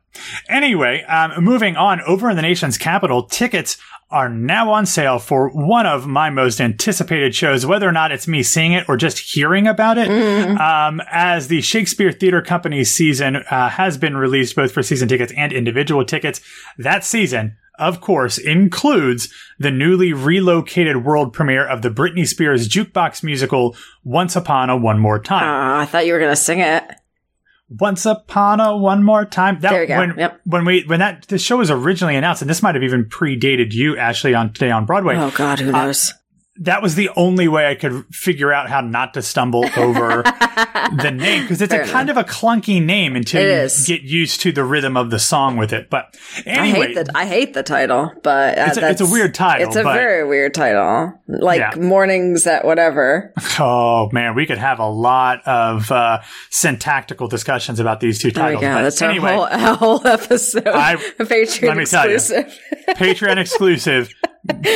anyway, 0.47 1.03
um, 1.03 1.43
moving 1.43 1.75
on 1.75 2.01
over 2.01 2.29
in 2.29 2.35
the 2.35 2.41
nation's 2.41 2.77
capital, 2.77 3.23
tickets 3.23 3.77
are 4.11 4.29
now 4.29 4.71
on 4.71 4.85
sale 4.87 5.19
for 5.19 5.49
one 5.49 5.85
of 5.85 6.07
my 6.07 6.31
most 6.31 6.59
anticipated 6.59 7.35
shows, 7.35 7.65
whether 7.65 7.87
or 7.87 7.91
not 7.91 8.11
it's 8.11 8.27
me 8.27 8.41
seeing 8.41 8.71
it 8.71 8.89
or 8.89 8.97
just 8.97 9.19
hearing 9.19 9.67
about 9.67 9.97
it. 9.97 10.09
Um, 10.59 11.01
as 11.11 11.47
the 11.47 11.61
Shakespeare 11.61 12.11
Theater 12.11 12.41
Company's 12.41 12.93
season 12.93 13.37
uh, 13.37 13.69
has 13.69 13.97
been 13.97 14.17
released 14.17 14.55
both 14.55 14.71
for 14.71 14.81
season 14.81 15.07
tickets 15.07 15.31
and 15.37 15.53
individual 15.53 16.03
tickets, 16.03 16.41
that 16.77 17.03
season 17.03 17.55
of 17.79 18.01
course, 18.01 18.37
includes 18.37 19.33
the 19.57 19.71
newly 19.71 20.13
relocated 20.13 21.03
world 21.03 21.33
premiere 21.33 21.65
of 21.67 21.81
the 21.81 21.89
Britney 21.89 22.27
Spears 22.27 22.67
jukebox 22.67 23.23
musical 23.23 23.75
Once 24.03 24.35
Upon 24.35 24.69
a 24.69 24.77
One 24.77 24.99
More 24.99 25.19
Time. 25.19 25.43
Uh, 25.43 25.81
I 25.81 25.85
thought 25.85 26.05
you 26.05 26.13
were 26.13 26.19
gonna 26.19 26.35
sing 26.35 26.59
it. 26.59 26.83
Once 27.69 28.05
Upon 28.05 28.59
a 28.59 28.75
One 28.75 29.03
More 29.03 29.25
Time. 29.25 29.59
That, 29.61 29.71
There 29.71 29.81
you 29.83 29.87
go. 29.87 29.97
When, 29.99 30.17
Yep. 30.17 30.41
when 30.45 30.65
we 30.65 30.83
when 30.87 30.99
that 30.99 31.27
the 31.27 31.37
show 31.37 31.57
was 31.57 31.69
originally 31.71 32.15
announced, 32.15 32.41
and 32.41 32.49
this 32.49 32.61
might 32.63 32.75
have 32.75 32.83
even 32.83 33.05
predated 33.05 33.73
you, 33.73 33.95
Ashley, 33.97 34.33
on 34.33 34.53
today 34.53 34.71
on 34.71 34.85
Broadway. 34.85 35.15
Oh 35.17 35.31
God, 35.31 35.59
who 35.59 35.71
knows? 35.71 36.13
That 36.61 36.81
was 36.81 36.95
the 36.95 37.09
only 37.15 37.47
way 37.47 37.67
I 37.67 37.75
could 37.75 38.05
figure 38.11 38.51
out 38.51 38.69
how 38.69 38.81
not 38.81 39.13
to 39.13 39.21
stumble 39.21 39.63
over 39.77 40.23
the 40.23 41.11
name 41.13 41.43
because 41.43 41.61
it's 41.61 41.73
Fair 41.73 41.83
a 41.83 41.87
kind 41.87 42.09
of 42.09 42.17
a 42.17 42.23
clunky 42.23 42.83
name 42.83 43.15
until 43.15 43.41
It 43.41 43.45
you 43.45 43.51
is. 43.51 43.85
get 43.87 44.01
used 44.01 44.41
to 44.41 44.51
the 44.51 44.63
rhythm 44.65 44.97
of 44.97 45.09
the 45.09 45.19
song 45.19 45.55
with 45.55 45.71
it. 45.71 45.89
But 45.89 46.17
I 46.45 46.49
anyway, 46.49 46.87
hate 46.93 46.95
the 47.05 47.11
I 47.15 47.25
hate 47.25 47.53
the 47.53 47.63
title, 47.63 48.11
but 48.23 48.57
uh, 48.57 48.65
It's 48.67 48.77
a- 48.77 48.89
it's 48.89 49.01
a 49.01 49.05
weird 49.09 49.33
title, 49.33 49.67
It's 49.67 49.75
a 49.77 49.83
but- 49.83 49.93
very 49.93 50.27
weird 50.27 50.53
title, 50.53 51.13
like 51.27 51.59
Yeah. 51.59 51.75
mornings 51.75 52.45
at 52.45 52.65
whatever. 52.65 53.33
Oh 53.59 54.09
man, 54.11 54.35
we 54.35 54.45
could 54.45 54.57
have 54.57 54.79
a 54.79 54.87
lot 54.89 55.41
of 55.47 55.89
uh, 55.91 56.19
syntactical 56.49 57.27
discussions 57.27 57.79
about 57.79 57.99
these 57.99 58.19
two 58.19 58.29
we 58.29 58.33
titles. 58.33 58.61
but 58.63 58.81
That's 58.81 59.01
anyway, 59.01 59.31
our 59.31 59.35
whole, 59.35 59.45
our 59.69 59.75
whole 59.75 60.07
episode. 60.07 60.67
I- 60.67 60.95
Patreon 61.19 61.67
let 61.67 61.77
me 61.77 61.85
tell 61.85 62.07
you. 62.09 62.15
exclusive. 62.15 62.59
Patreon 62.89 63.37
exclusive. 63.37 64.13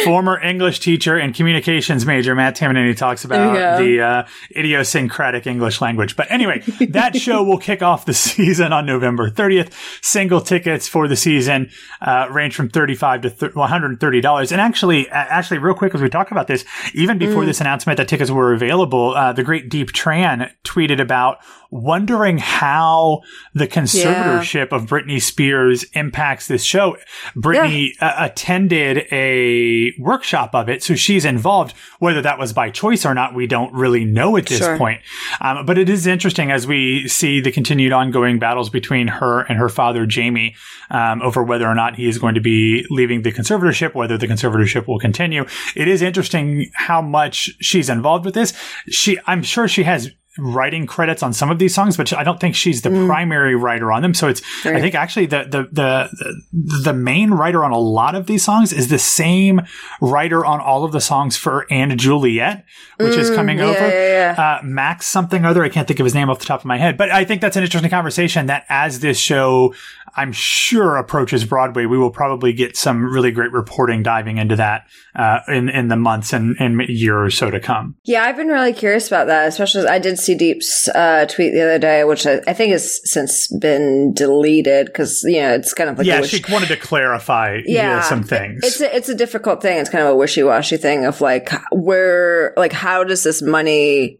Former 0.03 0.41
English 0.41 0.81
teacher 0.81 1.17
and 1.17 1.33
communications 1.33 2.05
major 2.05 2.35
Matt 2.35 2.57
Tamanini 2.57 2.95
talks 2.97 3.23
about 3.23 3.79
the 3.79 4.01
uh, 4.01 4.27
idiosyncratic 4.55 5.47
English 5.47 5.79
language. 5.79 6.17
But 6.17 6.29
anyway, 6.29 6.59
that 6.89 7.15
show 7.19 7.43
will 7.43 7.57
kick 7.57 7.81
off 7.81 8.05
the 8.05 8.13
season 8.13 8.73
on 8.73 8.85
November 8.85 9.29
30th. 9.29 9.71
Single 10.03 10.41
tickets 10.41 10.89
for 10.89 11.07
the 11.07 11.15
season 11.15 11.69
uh, 12.01 12.27
range 12.29 12.55
from 12.55 12.69
35 12.69 13.21
to 13.21 13.29
th- 13.29 13.51
$130. 13.53 14.51
And 14.51 14.61
actually, 14.61 15.09
uh, 15.09 15.13
actually, 15.13 15.59
real 15.59 15.75
quick, 15.75 15.95
as 15.95 16.01
we 16.01 16.09
talk 16.09 16.31
about 16.31 16.47
this, 16.47 16.65
even 16.93 17.17
before 17.17 17.45
this 17.45 17.61
announcement 17.61 17.97
that 17.97 18.09
tickets 18.09 18.29
were 18.29 18.53
available, 18.53 19.11
uh, 19.15 19.31
the 19.31 19.43
great 19.43 19.69
Diep 19.69 19.91
Tran 19.91 20.51
tweeted 20.65 20.99
about 20.99 21.37
wondering 21.73 22.37
how 22.37 23.21
the 23.53 23.67
conservatorship 23.67 24.69
yeah. 24.71 24.77
of 24.77 24.85
Britney 24.85 25.19
Spears 25.19 25.83
impacts 25.93 26.47
this 26.47 26.63
show. 26.63 26.95
Britney 27.35 27.93
yeah. 27.99 28.09
uh, 28.09 28.25
attended 28.25 29.07
a 29.11 29.91
workshop 29.99 30.53
of 30.53 30.69
it, 30.69 30.83
so 30.83 30.93
she's 30.95 31.25
involved. 31.25 31.75
Whether 31.97 32.21
that 32.21 32.37
was 32.37 32.53
by 32.53 32.69
choice 32.69 33.05
or 33.05 33.13
not, 33.15 33.33
we 33.33 33.47
don't 33.47 33.73
really 33.73 34.05
know 34.05 34.37
at 34.37 34.45
this 34.45 34.59
sure. 34.59 34.77
point. 34.77 35.01
Um, 35.41 35.65
but 35.65 35.77
it 35.77 35.89
is 35.89 36.05
interesting 36.05 36.51
as 36.51 36.67
we 36.67 37.07
see 37.07 37.41
the 37.41 37.51
continued 37.51 37.91
ongoing 37.91 38.37
battles 38.37 38.69
between 38.69 39.07
her 39.07 39.41
and 39.41 39.57
her 39.57 39.69
father, 39.69 40.05
Jamie, 40.05 40.55
um, 40.91 41.21
over 41.23 41.43
whether 41.43 41.67
or 41.67 41.75
not 41.75 41.95
he 41.95 42.07
is 42.07 42.19
going 42.19 42.35
to 42.35 42.41
be 42.41 42.85
leaving 42.91 43.23
the 43.23 43.31
conservatorship, 43.31 43.95
whether 43.95 44.17
the 44.17 44.27
conservatorship 44.27 44.87
will 44.87 44.99
continue. 44.99 45.45
It 45.75 45.87
is 45.87 46.03
interesting 46.03 46.69
how 46.75 47.01
much 47.01 47.49
she's 47.61 47.89
involved 47.89 48.25
with 48.25 48.35
this. 48.35 48.53
She, 48.89 49.17
I'm 49.25 49.41
sure 49.41 49.67
she 49.67 49.83
has 49.83 50.11
writing 50.37 50.87
credits 50.87 51.21
on 51.21 51.31
some 51.31 51.51
of 51.51 51.59
these 51.59 51.75
songs, 51.75 51.95
but 51.95 52.11
I 52.13 52.23
don't 52.23 52.39
think 52.39 52.55
she's 52.55 52.81
the 52.81 52.89
mm. 52.89 53.05
primary 53.05 53.55
writer 53.55 53.91
on 53.91 54.01
them. 54.01 54.13
So 54.13 54.27
it's, 54.27 54.41
right. 54.65 54.75
I 54.75 54.81
think 54.81 54.95
actually 54.95 55.27
the, 55.27 55.43
the, 55.43 55.67
the, 55.71 56.81
the 56.83 56.93
main 56.93 57.31
writer 57.31 57.63
on 57.63 57.71
a 57.71 57.77
lot 57.77 58.15
of 58.15 58.25
these 58.25 58.43
songs 58.43 58.73
is 58.73 58.87
the 58.87 58.97
same 58.99 59.61
writer 60.01 60.43
on 60.45 60.59
all 60.59 60.83
of 60.83 60.91
the 60.91 61.01
songs 61.01 61.37
for 61.37 61.67
And 61.69 61.99
Juliet, 61.99 62.65
which 62.97 63.13
mm, 63.13 63.19
is 63.19 63.29
coming 63.29 63.59
yeah, 63.59 63.65
over. 63.65 63.87
Yeah, 63.87 64.33
yeah. 64.35 64.59
Uh, 64.59 64.63
Max 64.63 65.05
something 65.05 65.45
other. 65.45 65.63
I 65.63 65.69
can't 65.69 65.87
think 65.87 65.99
of 65.99 66.05
his 66.05 66.15
name 66.15 66.29
off 66.29 66.39
the 66.39 66.45
top 66.45 66.61
of 66.61 66.65
my 66.65 66.77
head, 66.77 66.97
but 66.97 67.11
I 67.11 67.25
think 67.25 67.41
that's 67.41 67.55
an 67.55 67.63
interesting 67.63 67.91
conversation 67.91 68.47
that 68.47 68.65
as 68.69 69.01
this 69.01 69.19
show 69.19 69.73
I'm 70.15 70.31
sure 70.31 70.97
approaches 70.97 71.45
Broadway, 71.45 71.85
we 71.85 71.97
will 71.97 72.11
probably 72.11 72.53
get 72.53 72.77
some 72.77 73.03
really 73.03 73.31
great 73.31 73.51
reporting 73.51 74.03
diving 74.03 74.37
into 74.37 74.55
that 74.57 74.85
uh, 75.15 75.39
in 75.47 75.69
in 75.69 75.87
the 75.87 75.95
months 75.95 76.33
and, 76.33 76.55
and 76.59 76.81
year 76.87 77.21
or 77.21 77.29
so 77.29 77.49
to 77.49 77.59
come. 77.59 77.95
Yeah, 78.03 78.23
I've 78.23 78.37
been 78.37 78.47
really 78.47 78.73
curious 78.73 79.07
about 79.07 79.27
that, 79.27 79.47
especially 79.47 79.87
I 79.87 79.99
did 79.99 80.19
see 80.19 80.35
Diep's 80.35 80.87
uh, 80.89 81.25
tweet 81.27 81.53
the 81.53 81.61
other 81.61 81.79
day, 81.79 82.03
which 82.03 82.27
I, 82.27 82.41
I 82.47 82.53
think 82.53 82.71
has 82.71 82.99
since 83.09 83.47
been 83.57 84.13
deleted 84.13 84.87
because 84.87 85.23
you 85.23 85.41
know 85.41 85.53
it's 85.53 85.73
kind 85.73 85.89
of 85.89 85.97
like 85.97 86.07
yeah, 86.07 86.21
wish- 86.21 86.31
she 86.31 86.43
wanted 86.51 86.67
to 86.67 86.77
clarify 86.77 87.61
yeah, 87.65 88.01
some 88.01 88.23
things. 88.23 88.61
It's 88.63 88.81
a, 88.81 88.95
it's 88.95 89.09
a 89.09 89.15
difficult 89.15 89.61
thing. 89.61 89.79
It's 89.79 89.89
kind 89.89 90.03
of 90.03 90.11
a 90.11 90.15
wishy 90.15 90.43
washy 90.43 90.77
thing 90.77 91.05
of 91.05 91.21
like 91.21 91.49
where 91.71 92.53
like 92.55 92.73
how 92.73 93.03
does 93.03 93.23
this 93.23 93.41
money 93.41 94.19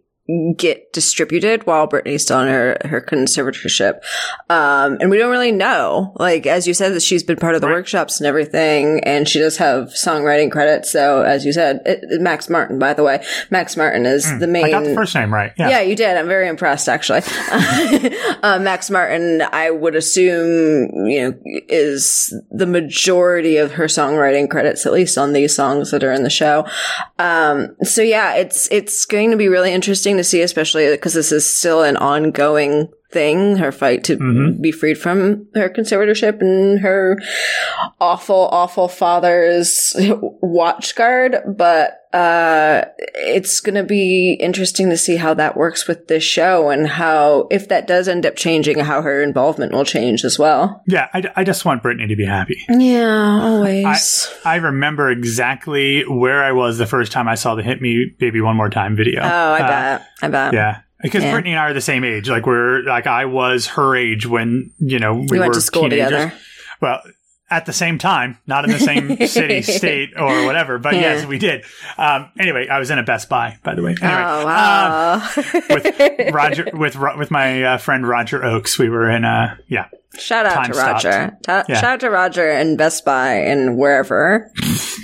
get 0.56 0.94
distributed 0.94 1.66
while 1.66 1.86
Britney's 1.86 2.22
still 2.22 2.40
in 2.40 2.48
her, 2.48 2.78
her 2.86 3.02
conservatorship. 3.02 4.02
Um, 4.50 4.98
and 5.02 5.10
we 5.10 5.18
don't 5.18 5.32
really 5.32 5.52
know. 5.52 6.14
Like, 6.16 6.46
as 6.46 6.66
you 6.66 6.74
said, 6.74 6.94
that 6.94 7.02
she's 7.02 7.24
been 7.24 7.36
part 7.36 7.56
of 7.56 7.62
the 7.62 7.68
right. 7.68 7.74
workshops 7.74 8.22
and 8.22 8.28
everything, 8.28 9.02
and 9.04 9.28
she 9.28 9.40
does 9.40 9.58
have 9.58 9.90
songwriting 9.90 10.50
credits. 10.50 10.90
So, 10.90 11.24
as 11.24 11.46
you 11.46 11.52
said, 11.52 11.82
it, 11.86 12.22
Max 12.22 12.50
Martin, 12.50 12.80
by 12.80 12.94
the 12.94 13.04
way, 13.04 13.24
Max 13.50 13.76
Martin 13.76 14.06
is 14.06 14.26
mm, 14.26 14.40
the 14.40 14.48
main. 14.48 14.64
I 14.64 14.72
got 14.72 14.86
the 14.86 14.96
first 14.96 15.14
name 15.14 15.34
right. 15.34 15.52
Yeah, 15.58 15.70
yeah 15.70 15.82
you 15.82 15.96
did. 15.96 16.16
I'm 16.16 16.28
very 16.28 16.48
impressed, 16.48 16.88
actually. 16.88 17.22
uh, 18.44 18.60
Max 18.60 18.90
Martin, 18.90 19.42
I 19.52 19.72
would 19.72 19.96
assume, 19.96 21.06
you 21.06 21.22
know, 21.22 21.40
is 21.68 22.34
the 22.50 22.66
majority 22.66 23.58
of 23.58 23.74
her 23.74 23.86
songwriting 23.86 24.50
credits, 24.50 24.86
at 24.86 24.94
least 24.94 25.18
on 25.18 25.34
these 25.34 25.54
songs 25.54 25.92
that 25.92 26.02
are 26.02 26.14
in 26.14 26.24
the 26.24 26.30
show. 26.30 26.66
Um, 27.20 27.76
so 27.84 28.02
yeah, 28.02 28.36
it's, 28.36 28.70
it's 28.72 29.06
going 29.06 29.32
to 29.32 29.38
be 29.38 29.50
really 29.50 29.74
interesting 29.74 30.13
interesting 30.14 30.18
to 30.18 30.24
see, 30.24 30.42
especially 30.42 30.90
because 30.90 31.14
this 31.14 31.32
is 31.32 31.50
still 31.50 31.84
an 31.84 31.98
ongoing 31.98 32.90
thing, 33.14 33.58
her 33.58 33.72
fight 33.72 34.04
to 34.06 34.18
mm-hmm. 34.18 34.62
be 34.62 34.72
freed 34.72 34.98
from 34.98 35.48
her 35.56 35.70
conservatorship 35.70 36.42
and 36.42 36.80
her 36.80 37.20
awful, 38.02 38.50
awful 38.52 38.88
father's 38.88 39.96
watch 40.42 40.96
guard. 40.96 41.38
But 41.56 42.00
uh, 42.14 42.86
it's 43.16 43.60
going 43.60 43.76
to 43.76 43.84
be 43.84 44.34
interesting 44.40 44.90
to 44.90 44.98
see 44.98 45.16
how 45.16 45.34
that 45.34 45.58
works 45.58 45.88
with 45.88 46.08
this 46.08 46.24
show 46.24 46.70
and 46.70 46.88
how, 46.88 47.48
if 47.50 47.70
that 47.70 47.88
does 47.88 48.08
end 48.08 48.26
up 48.26 48.36
changing, 48.36 48.80
how 48.80 49.02
her 49.02 49.24
involvement 49.24 49.72
will 49.72 49.86
change 49.86 50.24
as 50.24 50.38
well. 50.38 50.84
Yeah, 50.88 51.08
I, 51.14 51.24
I 51.36 51.44
just 51.44 51.66
want 51.66 51.82
Britney 51.82 52.08
to 52.08 52.16
be 52.16 52.26
happy. 52.26 52.64
Yeah, 52.70 53.40
always. 53.42 54.30
I, 54.46 54.54
I 54.54 54.56
remember 54.58 55.10
exactly 55.10 56.04
where 56.04 56.44
I 56.44 56.52
was 56.52 56.78
the 56.78 56.86
first 56.86 57.12
time 57.12 57.28
I 57.28 57.36
saw 57.36 57.56
the 57.56 57.64
Hit 57.64 57.82
Me 57.82 58.12
Baby 58.20 58.42
One 58.42 58.58
More 58.58 58.70
Time 58.70 58.96
video. 58.96 59.22
Oh, 59.22 59.26
I 59.26 59.60
uh, 59.60 59.68
bet. 59.68 60.08
I 60.22 60.28
bet. 60.28 60.54
Yeah. 60.54 60.82
Because 61.04 61.24
yeah. 61.24 61.34
Britney 61.34 61.50
and 61.50 61.60
I 61.60 61.70
are 61.70 61.74
the 61.74 61.82
same 61.82 62.04
age. 62.04 62.30
Like 62.30 62.48
we're 62.48 62.82
like 62.84 63.06
I 63.06 63.26
was 63.26 63.68
her 63.68 63.96
age 63.96 64.26
when 64.26 64.72
you 64.80 64.98
know 65.00 65.14
we, 65.16 65.28
we 65.32 65.40
went 65.40 65.54
to 65.54 65.62
school 65.62 65.84
teenagers. 65.84 66.10
together. 66.10 66.34
Well, 66.82 67.02
at 67.54 67.68
the 67.68 67.74
same 67.74 68.00
time, 68.00 68.40
not 68.48 68.66
in 68.66 68.72
the 68.72 68.80
same 68.80 69.16
city, 69.28 69.62
state, 69.62 70.10
or 70.18 70.46
whatever. 70.46 70.80
But 70.80 70.96
yeah. 70.96 71.02
yes, 71.02 71.26
we 71.26 71.38
did. 71.38 71.64
Um, 71.98 72.32
anyway, 72.40 72.68
I 72.68 72.80
was 72.80 72.90
in 72.90 72.98
a 72.98 73.04
Best 73.04 73.30
Buy, 73.30 73.60
by 73.64 73.76
the 73.76 73.84
way. 73.84 73.96
Anyway, 74.02 74.22
oh 74.24 74.46
wow! 74.46 75.16
Um, 75.16 75.62
with 75.70 76.32
Roger, 76.34 76.68
with 76.74 76.98
with 77.18 77.30
my 77.30 77.64
uh, 77.64 77.78
friend 77.78 78.08
Roger 78.08 78.44
Oakes, 78.44 78.80
we 78.80 78.90
were 78.90 79.10
in 79.10 79.24
a 79.24 79.60
yeah. 79.68 79.88
Shout 80.18 80.46
out 80.46 80.66
to 80.66 80.74
Roger. 80.74 81.38
Ta- 81.44 81.66
yeah. 81.68 81.76
Shout 81.76 81.94
out 81.94 82.00
to 82.02 82.10
Roger 82.10 82.50
and 82.50 82.78
Best 82.78 83.04
Buy 83.04 83.34
and 83.34 83.78
wherever. 83.78 84.52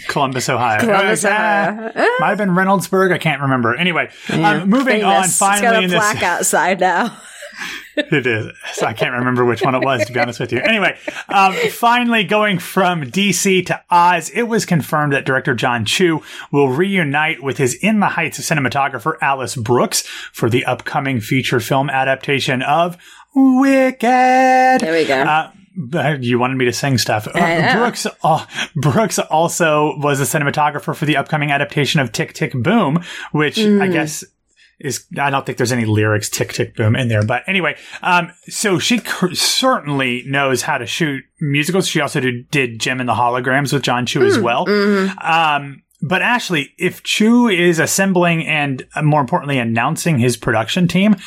Columbus, 0.09 0.49
Ohio. 0.49 0.79
Columbus, 0.81 1.23
Ohio. 1.23 1.91
Uh, 1.95 2.05
might 2.19 2.29
have 2.29 2.37
been 2.37 2.49
Reynoldsburg. 2.49 3.13
I 3.13 3.17
can't 3.17 3.41
remember. 3.41 3.75
Anyway, 3.75 4.09
yeah. 4.29 4.61
um, 4.61 4.69
moving 4.69 5.01
Famous. 5.01 5.41
on. 5.41 5.49
Finally, 5.49 5.85
it's 5.85 5.93
got 5.93 6.15
a 6.15 6.17
plaque 6.17 6.23
outside 6.23 6.79
now. 6.79 7.17
it 7.95 8.25
is. 8.25 8.51
So 8.73 8.85
I 8.85 8.93
can't 8.93 9.13
remember 9.13 9.45
which 9.45 9.61
one 9.61 9.75
it 9.75 9.83
was, 9.83 10.05
to 10.05 10.13
be 10.13 10.19
honest 10.19 10.39
with 10.39 10.51
you. 10.51 10.59
Anyway, 10.59 10.97
um, 11.27 11.53
finally 11.71 12.23
going 12.23 12.59
from 12.59 13.03
DC 13.03 13.65
to 13.67 13.81
Oz, 13.89 14.29
it 14.31 14.43
was 14.43 14.65
confirmed 14.65 15.13
that 15.13 15.25
director 15.25 15.53
Jon 15.53 15.85
Chu 15.85 16.21
will 16.51 16.69
reunite 16.69 17.43
with 17.43 17.57
his 17.57 17.75
In 17.75 17.99
the 17.99 18.07
Heights 18.07 18.39
cinematographer 18.39 19.15
Alice 19.21 19.55
Brooks 19.55 20.01
for 20.33 20.49
the 20.49 20.65
upcoming 20.65 21.21
feature 21.21 21.59
film 21.59 21.89
adaptation 21.89 22.61
of 22.61 22.97
Wicked. 23.35 24.01
There 24.01 24.93
we 24.93 25.05
go. 25.05 25.21
Uh, 25.21 25.51
you 26.19 26.39
wanted 26.39 26.57
me 26.57 26.65
to 26.65 26.73
sing 26.73 26.97
stuff. 26.97 27.27
Uh, 27.27 27.73
Brooks, 27.75 28.05
uh, 28.23 28.45
Brooks 28.75 29.19
also 29.19 29.97
was 29.97 30.19
a 30.19 30.23
cinematographer 30.23 30.95
for 30.95 31.05
the 31.05 31.17
upcoming 31.17 31.51
adaptation 31.51 31.99
of 31.99 32.11
Tick 32.11 32.33
Tick 32.33 32.53
Boom, 32.53 33.03
which 33.31 33.57
mm. 33.57 33.81
I 33.81 33.87
guess 33.87 34.23
is 34.79 35.05
I 35.17 35.29
don't 35.29 35.45
think 35.45 35.57
there's 35.57 35.71
any 35.71 35.85
lyrics 35.85 36.29
tick 36.29 36.53
tick 36.53 36.75
boom 36.75 36.95
in 36.95 37.09
there, 37.09 37.23
but 37.23 37.43
anyway, 37.47 37.75
um, 38.01 38.31
so 38.47 38.79
she 38.79 38.99
c- 38.99 39.35
certainly 39.35 40.23
knows 40.25 40.61
how 40.61 40.77
to 40.77 40.85
shoot 40.85 41.23
musicals. 41.41 41.87
She 41.87 41.99
also 41.99 42.19
did, 42.19 42.49
did 42.49 42.79
Jem 42.79 42.99
and 42.99 43.09
the 43.09 43.13
Holograms 43.13 43.73
with 43.73 43.83
Jon 43.83 44.05
Chu 44.05 44.21
mm, 44.21 44.27
as 44.27 44.39
well. 44.39 44.65
Mm-hmm. 44.65 45.19
Um, 45.19 45.83
but 46.01 46.21
Ashley, 46.21 46.73
if 46.77 47.03
Chu 47.03 47.49
is 47.49 47.77
assembling 47.79 48.47
and 48.47 48.87
uh, 48.95 49.01
more 49.01 49.19
importantly 49.19 49.59
announcing 49.59 50.17
his 50.17 50.37
production 50.37 50.87
team, 50.87 51.17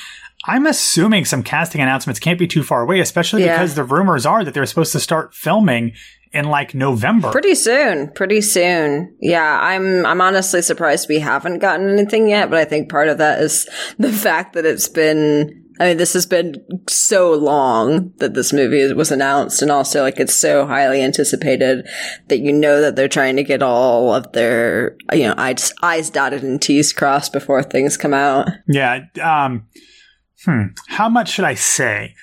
I'm 0.44 0.66
assuming 0.66 1.24
some 1.24 1.42
casting 1.42 1.80
announcements 1.80 2.18
can't 2.18 2.38
be 2.38 2.46
too 2.46 2.62
far 2.62 2.82
away, 2.82 3.00
especially 3.00 3.44
yeah. 3.44 3.56
because 3.56 3.74
the 3.74 3.84
rumors 3.84 4.26
are 4.26 4.44
that 4.44 4.54
they're 4.54 4.66
supposed 4.66 4.92
to 4.92 5.00
start 5.00 5.34
filming 5.34 5.92
in 6.32 6.46
like 6.46 6.74
November. 6.74 7.30
Pretty 7.30 7.54
soon. 7.54 8.10
Pretty 8.10 8.40
soon. 8.40 9.14
Yeah, 9.20 9.58
I'm 9.60 10.04
I'm 10.06 10.20
honestly 10.20 10.62
surprised 10.62 11.08
we 11.08 11.20
haven't 11.20 11.58
gotten 11.58 11.90
anything 11.90 12.28
yet, 12.28 12.50
but 12.50 12.58
I 12.58 12.64
think 12.64 12.90
part 12.90 13.08
of 13.08 13.18
that 13.18 13.40
is 13.40 13.68
the 13.98 14.12
fact 14.12 14.54
that 14.54 14.66
it's 14.66 14.88
been 14.88 15.62
I 15.80 15.88
mean, 15.88 15.96
this 15.96 16.12
has 16.12 16.26
been 16.26 16.64
so 16.88 17.32
long 17.32 18.12
that 18.18 18.34
this 18.34 18.52
movie 18.52 18.92
was 18.92 19.10
announced, 19.10 19.62
and 19.62 19.70
also 19.70 20.02
like 20.02 20.20
it's 20.20 20.34
so 20.34 20.66
highly 20.66 21.02
anticipated 21.02 21.86
that 22.28 22.38
you 22.38 22.52
know 22.52 22.80
that 22.80 22.94
they're 22.94 23.08
trying 23.08 23.36
to 23.36 23.42
get 23.42 23.62
all 23.62 24.14
of 24.14 24.30
their 24.32 24.96
you 25.12 25.26
know 25.26 25.34
eyes, 25.36 25.72
eyes 25.82 26.10
dotted 26.10 26.42
and 26.42 26.60
T's 26.60 26.92
crossed 26.92 27.32
before 27.32 27.62
things 27.62 27.96
come 27.96 28.14
out. 28.14 28.48
Yeah. 28.68 29.06
Um. 29.20 29.66
Hmm. 30.44 30.68
How 30.88 31.08
much 31.08 31.30
should 31.30 31.44
I 31.44 31.54
say? 31.54 32.14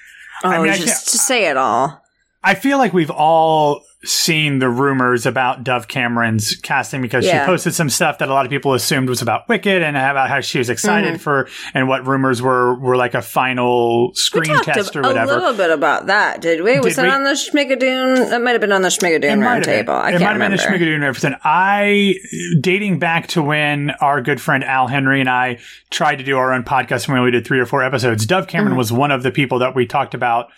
Oh, 0.44 0.50
I 0.50 0.58
mean, 0.62 0.74
just, 0.74 0.82
I 0.82 0.86
just 0.86 1.28
say 1.28 1.50
it 1.50 1.58
all. 1.58 2.02
I 2.44 2.56
feel 2.56 2.78
like 2.78 2.94
we've 2.94 3.12
all 3.12 3.84
seen 4.06 4.60
the 4.60 4.70
rumors 4.70 5.26
about 5.26 5.66
Dove 5.66 5.90
Cameron's 5.90 6.56
casting 6.56 7.02
because 7.02 7.26
yeah. 7.26 7.44
she 7.44 7.46
posted 7.46 7.74
some 7.74 7.90
stuff 7.90 8.20
that 8.20 8.30
a 8.30 8.34
lot 8.34 8.46
of 8.46 8.50
people 8.50 8.74
assumed 8.74 9.10
was 9.10 9.22
about 9.22 9.50
Wicked 9.50 9.84
and 9.84 9.98
about 9.98 10.30
how 10.30 10.40
she 10.40 10.58
was 10.58 10.70
excited 10.70 11.16
mm-hmm. 11.16 11.22
for 11.22 11.50
and 11.74 11.90
what 11.90 12.08
rumors 12.08 12.42
were 12.42 12.80
were 12.80 12.96
like 12.96 13.14
a 13.14 13.22
final 13.22 14.14
screen 14.14 14.58
test 14.64 14.96
or 14.96 15.02
whatever. 15.02 15.34
A 15.34 15.36
little 15.36 15.54
bit 15.54 15.70
about 15.70 16.06
that, 16.06 16.40
did 16.40 16.62
we? 16.62 16.80
Was 16.80 16.96
did 16.96 17.04
that 17.04 17.08
we? 17.08 17.10
on 17.10 17.24
the 17.26 17.32
Schmigadoon? 17.32 18.30
That 18.30 18.42
might 18.42 18.52
have 18.52 18.62
been 18.62 18.72
on 18.72 18.84
the 18.84 18.90
Schmigadoon 18.90 19.40
roundtable. 19.40 19.90
I 19.90 20.10
it 20.10 20.20
can't 20.20 20.24
might 20.24 20.30
have 20.32 20.40
been 20.40 20.52
the 20.52 20.58
Schmigadoon 20.58 21.04
everything. 21.04 21.36
I 21.44 22.16
dating 22.62 23.00
back 23.00 23.28
to 23.28 23.44
when 23.44 23.92
our 24.00 24.22
good 24.22 24.40
friend 24.40 24.64
Al 24.64 24.88
Henry 24.88 25.20
and 25.20 25.30
I 25.30 25.60
tried 25.90 26.16
to 26.18 26.24
do 26.24 26.38
our 26.38 26.54
own 26.54 26.64
podcast 26.64 27.10
when 27.10 27.22
we 27.22 27.32
did 27.32 27.46
three 27.46 27.60
or 27.60 27.66
four 27.66 27.84
episodes. 27.84 28.26
Dove 28.26 28.48
Cameron 28.48 28.72
mm-hmm. 28.72 28.78
was 28.78 28.94
one 28.94 29.12
of 29.12 29.24
the 29.24 29.32
people 29.32 29.60
that 29.60 29.76
we 29.76 29.86
talked 29.86 30.14
about 30.14 30.52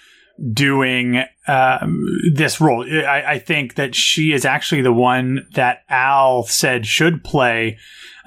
doing 0.51 1.23
uh, 1.47 1.87
this 2.33 2.61
role. 2.61 2.83
I, 2.83 3.23
I, 3.33 3.39
think 3.39 3.75
that 3.75 3.93
she 3.93 4.31
is 4.31 4.45
actually 4.45 4.81
the 4.81 4.93
one 4.93 5.47
that 5.53 5.83
Al 5.89 6.43
said 6.43 6.85
should 6.85 7.23
play 7.23 7.77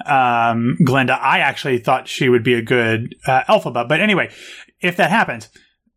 um, 0.05 0.77
Glinda. 0.83 1.13
I 1.13 1.39
actually 1.39 1.79
thought 1.79 2.07
she 2.07 2.29
would 2.29 2.43
be 2.43 2.53
a 2.53 2.61
good 2.61 3.15
uh, 3.25 3.43
Elphaba. 3.49 3.87
But 3.87 4.01
anyway, 4.01 4.31
if 4.81 4.97
that 4.97 5.09
happens, 5.09 5.49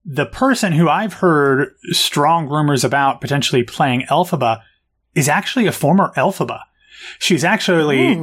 the 0.05 0.27
person 0.27 0.73
who 0.73 0.89
I've 0.89 1.15
heard 1.15 1.75
strong 1.91 2.49
rumors 2.49 2.85
about 2.85 3.21
potentially 3.21 3.63
playing 3.63 4.07
Elphaba 4.11 4.63
is 5.15 5.29
actually 5.29 5.67
a 5.67 5.73
former 5.73 6.13
Elphaba. 6.17 6.63
She's 7.19 7.45
actually. 7.45 8.17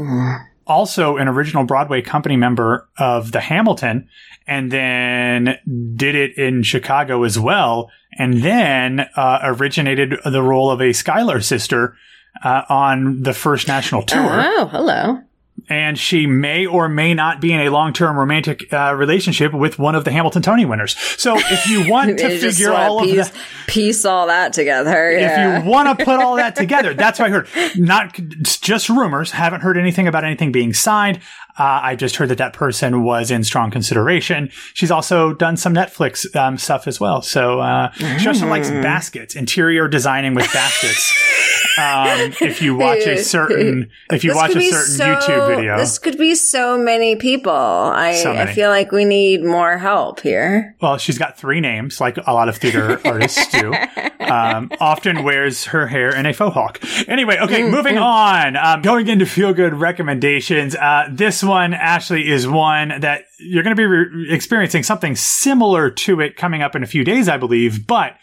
Also 0.67 1.17
an 1.17 1.27
original 1.27 1.63
Broadway 1.63 2.01
company 2.01 2.35
member 2.35 2.87
of 2.97 3.31
the 3.31 3.41
Hamilton 3.41 4.09
and 4.47 4.71
then 4.71 5.57
did 5.95 6.15
it 6.15 6.37
in 6.37 6.63
Chicago 6.63 7.23
as 7.23 7.39
well. 7.39 7.89
And 8.17 8.41
then 8.41 9.01
uh, 9.15 9.39
originated 9.43 10.15
the 10.23 10.41
role 10.41 10.71
of 10.71 10.81
a 10.81 10.93
Schuyler 10.93 11.41
sister 11.41 11.97
uh, 12.43 12.61
on 12.69 13.23
the 13.23 13.33
first 13.33 13.67
national 13.67 14.03
tour. 14.03 14.43
Oh, 14.45 14.67
hello. 14.71 15.19
And 15.67 15.97
she 15.97 16.27
may 16.27 16.65
or 16.65 16.87
may 16.87 17.13
not 17.13 17.41
be 17.41 17.51
in 17.51 17.59
a 17.61 17.69
long 17.69 17.91
term 17.93 18.17
romantic 18.17 18.71
uh, 18.71 18.93
relationship 18.95 19.53
with 19.53 19.79
one 19.79 19.95
of 19.95 20.03
the 20.05 20.11
Hamilton 20.11 20.41
Tony 20.41 20.65
winners. 20.65 20.95
So 21.17 21.35
if 21.37 21.67
you 21.67 21.89
want 21.91 22.17
to 22.19 22.39
figure 22.39 22.71
all 22.73 23.01
piece, 23.01 23.27
of 23.27 23.33
that. 23.33 23.41
piece 23.67 24.05
all 24.05 24.27
that 24.27 24.53
together. 24.53 25.11
Yeah. 25.11 25.57
If 25.59 25.63
you 25.65 25.69
want 25.71 25.97
to 25.97 26.05
put 26.05 26.19
all 26.19 26.35
that 26.35 26.55
together, 26.57 26.93
that's 26.93 27.19
what 27.19 27.27
I 27.27 27.31
heard. 27.31 27.47
Not 27.75 28.13
just 28.61 28.89
rumors. 28.89 29.31
Haven't 29.31 29.61
heard 29.61 29.77
anything 29.77 30.07
about 30.07 30.23
anything 30.23 30.51
being 30.51 30.73
signed. 30.73 31.19
Uh, 31.57 31.79
I 31.83 31.95
just 31.95 32.17
heard 32.17 32.27
that 32.29 32.37
that 32.39 32.51
person 32.51 33.01
was 33.03 33.31
in 33.31 33.45
strong 33.45 33.71
consideration. 33.71 34.49
She's 34.73 34.91
also 34.91 35.33
done 35.33 35.55
some 35.55 35.73
Netflix 35.73 36.35
um, 36.35 36.57
stuff 36.57 36.85
as 36.85 36.99
well. 36.99 37.21
So 37.21 37.61
uh, 37.61 37.91
she 38.19 38.27
also 38.27 38.45
likes 38.47 38.69
Mm. 38.69 38.83
baskets, 38.83 39.35
interior 39.37 39.87
designing 39.87 40.33
with 40.35 40.51
baskets. 40.51 41.13
um, 41.77 42.19
if 42.41 42.61
you 42.61 42.75
watch 42.75 43.05
a 43.05 43.17
certain, 43.23 43.89
if 44.11 44.23
you 44.23 44.31
This 44.31 44.35
watch 44.37 44.55
a 44.55 44.61
certain 44.61 44.93
so- 44.95 45.05
YouTube 45.05 45.55
video, 45.55 45.77
This 45.77 45.99
could 45.99 46.17
be 46.17 46.35
so 46.35 46.77
many 46.77 47.15
people. 47.15 47.51
I, 47.51 48.13
So 48.15 48.31
I 48.33 48.45
feel 48.53 48.69
like 48.69 48.91
we 48.91 49.05
need 49.05 49.43
more 49.43 49.77
help 49.77 50.19
here. 50.21 50.75
Well, 50.81 50.97
she's 50.97 51.17
got 51.17 51.37
three 51.37 51.59
names, 51.61 51.99
like 51.99 52.17
a 52.17 52.33
lot 52.33 52.49
of 52.49 52.57
theater 52.57 52.99
artists 53.05 53.47
do. 53.51 53.73
Um, 54.19 54.71
often 54.79 55.23
wears 55.23 55.65
her 55.65 55.85
hair 55.87 56.15
in 56.15 56.25
a 56.25 56.33
faux 56.33 56.53
hawk. 56.53 56.79
Anyway, 57.07 57.37
okay, 57.39 57.63
moving 57.69 57.97
on. 57.97 58.55
Um, 58.55 58.81
going 58.81 59.07
into 59.07 59.25
feel 59.25 59.53
good 59.53 59.73
recommendations. 59.75 60.75
Uh, 60.75 61.07
this 61.11 61.43
one, 61.43 61.73
Ashley, 61.73 62.27
is 62.27 62.47
one 62.47 63.01
that 63.01 63.25
you're 63.39 63.63
going 63.63 63.75
to 63.75 63.79
be 63.79 63.85
re- 63.85 64.33
experiencing 64.33 64.83
something 64.83 65.15
similar 65.15 65.89
to 65.91 66.21
it 66.21 66.37
coming 66.37 66.61
up 66.61 66.75
in 66.75 66.83
a 66.83 66.87
few 66.87 67.03
days, 67.03 67.27
I 67.29 67.37
believe. 67.37 67.85
But 67.85 68.13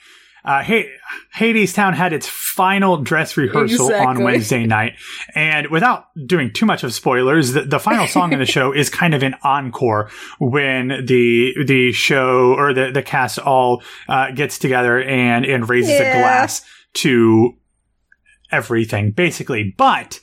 uh, 0.44 0.62
hey, 0.62 0.90
Hadestown 1.34 1.94
had 1.94 2.12
its 2.12 2.26
final 2.26 2.98
dress 2.98 3.36
rehearsal 3.36 3.94
on 3.94 4.22
Wednesday 4.22 4.66
night. 4.66 4.94
And 5.34 5.68
without 5.68 6.06
doing 6.26 6.52
too 6.52 6.66
much 6.66 6.82
of 6.82 6.92
spoilers, 6.92 7.52
the, 7.52 7.62
the 7.62 7.78
final 7.78 8.06
song 8.06 8.32
in 8.32 8.38
the 8.38 8.46
show 8.46 8.72
is 8.72 8.90
kind 8.90 9.14
of 9.14 9.22
an 9.22 9.34
encore 9.42 10.10
when 10.40 10.88
the 11.06 11.54
the 11.64 11.92
show 11.92 12.54
or 12.54 12.74
the, 12.74 12.90
the 12.90 13.02
cast 13.02 13.38
all 13.38 13.82
uh, 14.08 14.32
gets 14.32 14.58
together 14.58 15.00
and, 15.00 15.44
and 15.44 15.68
raises 15.68 15.94
a 15.94 16.12
glass 16.12 16.64
to 16.94 17.52
everything, 18.50 19.12
basically. 19.12 19.74
But 19.76 20.20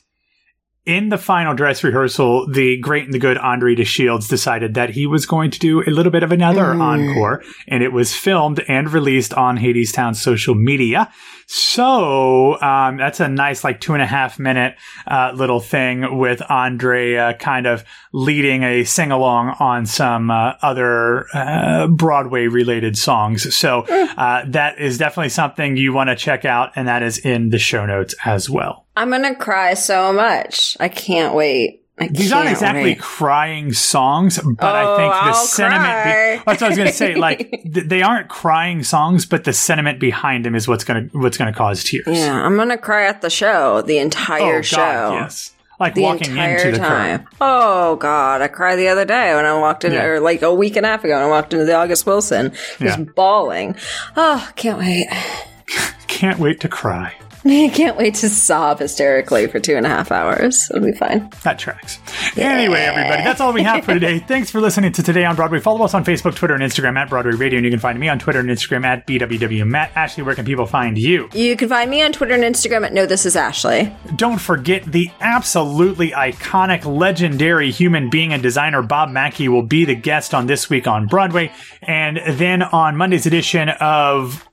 in 0.86 1.10
the 1.10 1.18
final 1.18 1.54
dress 1.54 1.84
rehearsal, 1.84 2.50
the 2.50 2.78
great 2.78 3.04
and 3.04 3.12
the 3.12 3.18
good 3.18 3.36
Andre 3.38 3.74
de 3.74 3.84
Shields 3.84 4.28
decided 4.28 4.74
that 4.74 4.90
he 4.90 5.06
was 5.06 5.26
going 5.26 5.50
to 5.50 5.58
do 5.58 5.82
a 5.82 5.90
little 5.90 6.10
bit 6.10 6.22
of 6.22 6.32
another 6.32 6.64
Mm. 6.64 6.80
encore, 6.80 7.42
and 7.68 7.82
it 7.82 7.92
was 7.92 8.14
filmed 8.14 8.64
and 8.66 8.90
released 8.90 9.34
on 9.34 9.58
Hadestown 9.58 10.16
social 10.16 10.54
media. 10.54 11.10
So 11.52 12.60
um, 12.60 12.96
that's 12.96 13.18
a 13.18 13.26
nice, 13.26 13.64
like 13.64 13.80
two 13.80 13.94
and 13.94 14.02
a 14.02 14.06
half 14.06 14.38
minute 14.38 14.76
uh, 15.04 15.32
little 15.34 15.58
thing 15.58 16.16
with 16.16 16.40
Andre 16.48 17.16
uh, 17.16 17.32
kind 17.32 17.66
of 17.66 17.82
leading 18.12 18.62
a 18.62 18.84
sing 18.84 19.10
along 19.10 19.56
on 19.58 19.84
some 19.84 20.30
uh, 20.30 20.52
other 20.62 21.26
uh, 21.34 21.88
Broadway 21.88 22.46
related 22.46 22.96
songs. 22.96 23.52
So 23.52 23.80
uh, 23.80 24.44
that 24.46 24.78
is 24.78 24.96
definitely 24.96 25.30
something 25.30 25.76
you 25.76 25.92
want 25.92 26.08
to 26.08 26.14
check 26.14 26.44
out, 26.44 26.70
and 26.76 26.86
that 26.86 27.02
is 27.02 27.18
in 27.18 27.48
the 27.48 27.58
show 27.58 27.84
notes 27.84 28.14
as 28.24 28.48
well. 28.48 28.86
I'm 28.96 29.10
gonna 29.10 29.34
cry 29.34 29.74
so 29.74 30.12
much. 30.12 30.76
I 30.78 30.88
can't 30.88 31.34
wait. 31.34 31.79
I 32.00 32.08
These 32.08 32.32
aren't 32.32 32.50
exactly 32.50 32.82
wait. 32.82 32.98
crying 33.00 33.72
songs, 33.74 34.38
but 34.58 34.74
I 34.74 34.82
Oh, 34.84 34.96
think 34.96 35.12
the 35.12 35.18
I'll 35.20 35.34
sentiment. 35.34 36.04
Be- 36.04 36.42
that's 36.46 36.46
what 36.46 36.62
I 36.62 36.68
was 36.68 36.78
going 36.78 36.88
to 36.88 36.94
say. 36.94 37.14
Like 37.14 37.38
th- 37.74 37.86
they 37.86 38.00
aren't 38.02 38.28
crying 38.28 38.82
songs, 38.82 39.26
but 39.26 39.44
the 39.44 39.52
sentiment 39.52 40.00
behind 40.00 40.44
them 40.46 40.54
is 40.54 40.66
what's 40.66 40.82
going 40.84 41.10
to 41.10 41.18
what's 41.18 41.36
going 41.36 41.52
to 41.52 41.56
cause 41.58 41.84
tears. 41.84 42.04
Yeah, 42.06 42.32
I'm 42.42 42.56
gonna 42.56 42.78
cry 42.78 43.06
at 43.06 43.20
the 43.20 43.28
show, 43.30 43.82
the 43.82 43.98
entire 43.98 44.58
oh 44.58 44.62
show. 44.62 44.76
God, 44.76 45.12
yes. 45.14 45.52
Like 45.78 45.94
The 45.94 46.02
walking 46.02 46.30
entire 46.32 46.56
into 46.56 46.72
the 46.72 46.78
time. 46.78 47.26
Oh 47.40 47.96
God, 47.96 48.42
I 48.42 48.48
cried 48.48 48.76
the 48.76 48.88
other 48.88 49.04
day 49.06 49.34
when 49.34 49.44
I 49.46 49.58
walked 49.58 49.84
in, 49.84 49.92
Yeah. 49.92 50.04
or 50.04 50.20
like 50.20 50.42
a 50.42 50.52
week 50.54 50.76
and 50.76 50.84
a 50.84 50.88
half 50.90 51.04
ago 51.04 51.14
when 51.14 51.22
I 51.22 51.28
walked 51.28 51.52
into 51.54 51.64
the 51.64 51.74
August 51.74 52.04
Wilson. 52.06 52.50
Just 52.78 52.98
Yeah. 52.98 53.04
bawling. 53.16 53.76
Oh, 54.16 54.46
can't 54.56 54.78
wait. 54.78 55.06
Can't 56.08 56.38
wait 56.38 56.60
to 56.60 56.68
cry. 56.68 57.14
I 57.44 57.70
can't 57.72 57.96
wait 57.96 58.16
to 58.16 58.28
sob 58.28 58.80
hysterically 58.80 59.46
for 59.46 59.58
two 59.60 59.76
and 59.76 59.86
a 59.86 59.88
half 59.88 60.12
hours. 60.12 60.68
It'll 60.70 60.84
be 60.84 60.92
fine. 60.92 61.30
That 61.42 61.58
tracks. 61.58 61.98
Anyway, 62.36 62.80
everybody, 62.80 63.22
that's 63.22 63.40
all 63.40 63.52
we 63.54 63.62
have 63.62 63.84
for 63.84 63.94
today. 63.94 64.18
Thanks 64.28 64.50
for 64.50 64.60
listening 64.60 64.92
to 64.92 65.02
Today 65.02 65.24
on 65.24 65.36
Broadway. 65.36 65.58
Follow 65.58 65.82
us 65.84 65.94
on 65.94 66.04
Facebook, 66.04 66.34
Twitter, 66.34 66.54
and 66.54 66.62
Instagram 66.62 66.98
at 66.98 67.08
Broadway 67.08 67.32
Radio, 67.32 67.56
and 67.56 67.64
you 67.64 67.70
can 67.70 67.80
find 67.80 67.98
me 67.98 68.08
on 68.08 68.18
Twitter 68.18 68.40
and 68.40 68.50
Instagram 68.50 68.84
at 68.84 69.06
BWW 69.06 69.66
Matt. 69.66 69.92
Ashley, 69.94 70.22
where 70.22 70.34
can 70.34 70.44
people 70.44 70.66
find 70.66 70.98
you? 70.98 71.30
You 71.32 71.56
can 71.56 71.68
find 71.70 71.90
me 71.90 72.02
on 72.02 72.12
Twitter 72.12 72.34
and 72.34 72.42
Instagram 72.42 72.84
at 72.84 72.92
No 72.92 73.06
This 73.06 73.24
Is 73.24 73.36
Ashley. 73.36 73.90
Don't 74.16 74.40
forget 74.40 74.84
the 74.84 75.10
absolutely 75.20 76.10
iconic, 76.10 76.84
legendary 76.84 77.70
human 77.70 78.10
being 78.10 78.34
and 78.34 78.42
designer 78.42 78.82
Bob 78.82 79.10
Mackie 79.10 79.48
will 79.48 79.62
be 79.62 79.86
the 79.86 79.94
guest 79.94 80.34
on 80.34 80.46
This 80.46 80.68
Week 80.68 80.86
on 80.86 81.06
Broadway. 81.06 81.52
And 81.80 82.20
then 82.38 82.62
on 82.62 82.96
Monday's 82.96 83.24
edition 83.24 83.70
of 83.70 84.46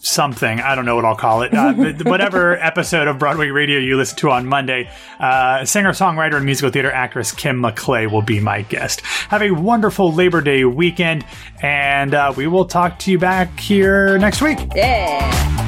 something, 0.00 0.60
I 0.60 0.74
don't 0.74 0.84
know 0.84 0.96
what 0.96 1.04
I'll 1.04 1.16
call 1.16 1.42
it, 1.42 1.54
uh, 1.54 1.72
but 1.72 2.04
whatever 2.06 2.56
episode 2.56 3.08
of 3.08 3.18
Broadway 3.18 3.48
Radio 3.48 3.78
you 3.78 3.96
listen 3.96 4.16
to 4.18 4.30
on 4.30 4.46
Monday, 4.46 4.90
uh, 5.18 5.64
singer, 5.64 5.90
songwriter, 5.90 6.36
and 6.36 6.44
musical 6.44 6.70
theater 6.70 6.90
actress 6.90 7.32
Kim 7.32 7.60
McClay 7.60 8.10
will 8.10 8.22
be 8.22 8.40
my 8.40 8.62
guest. 8.62 9.00
Have 9.28 9.42
a 9.42 9.50
wonderful 9.50 10.12
Labor 10.12 10.40
Day 10.40 10.64
weekend, 10.64 11.24
and 11.62 12.14
uh, 12.14 12.32
we 12.36 12.46
will 12.46 12.64
talk 12.64 12.98
to 13.00 13.10
you 13.10 13.18
back 13.18 13.58
here 13.58 14.18
next 14.18 14.42
week. 14.42 14.58
Yeah. 14.74 15.59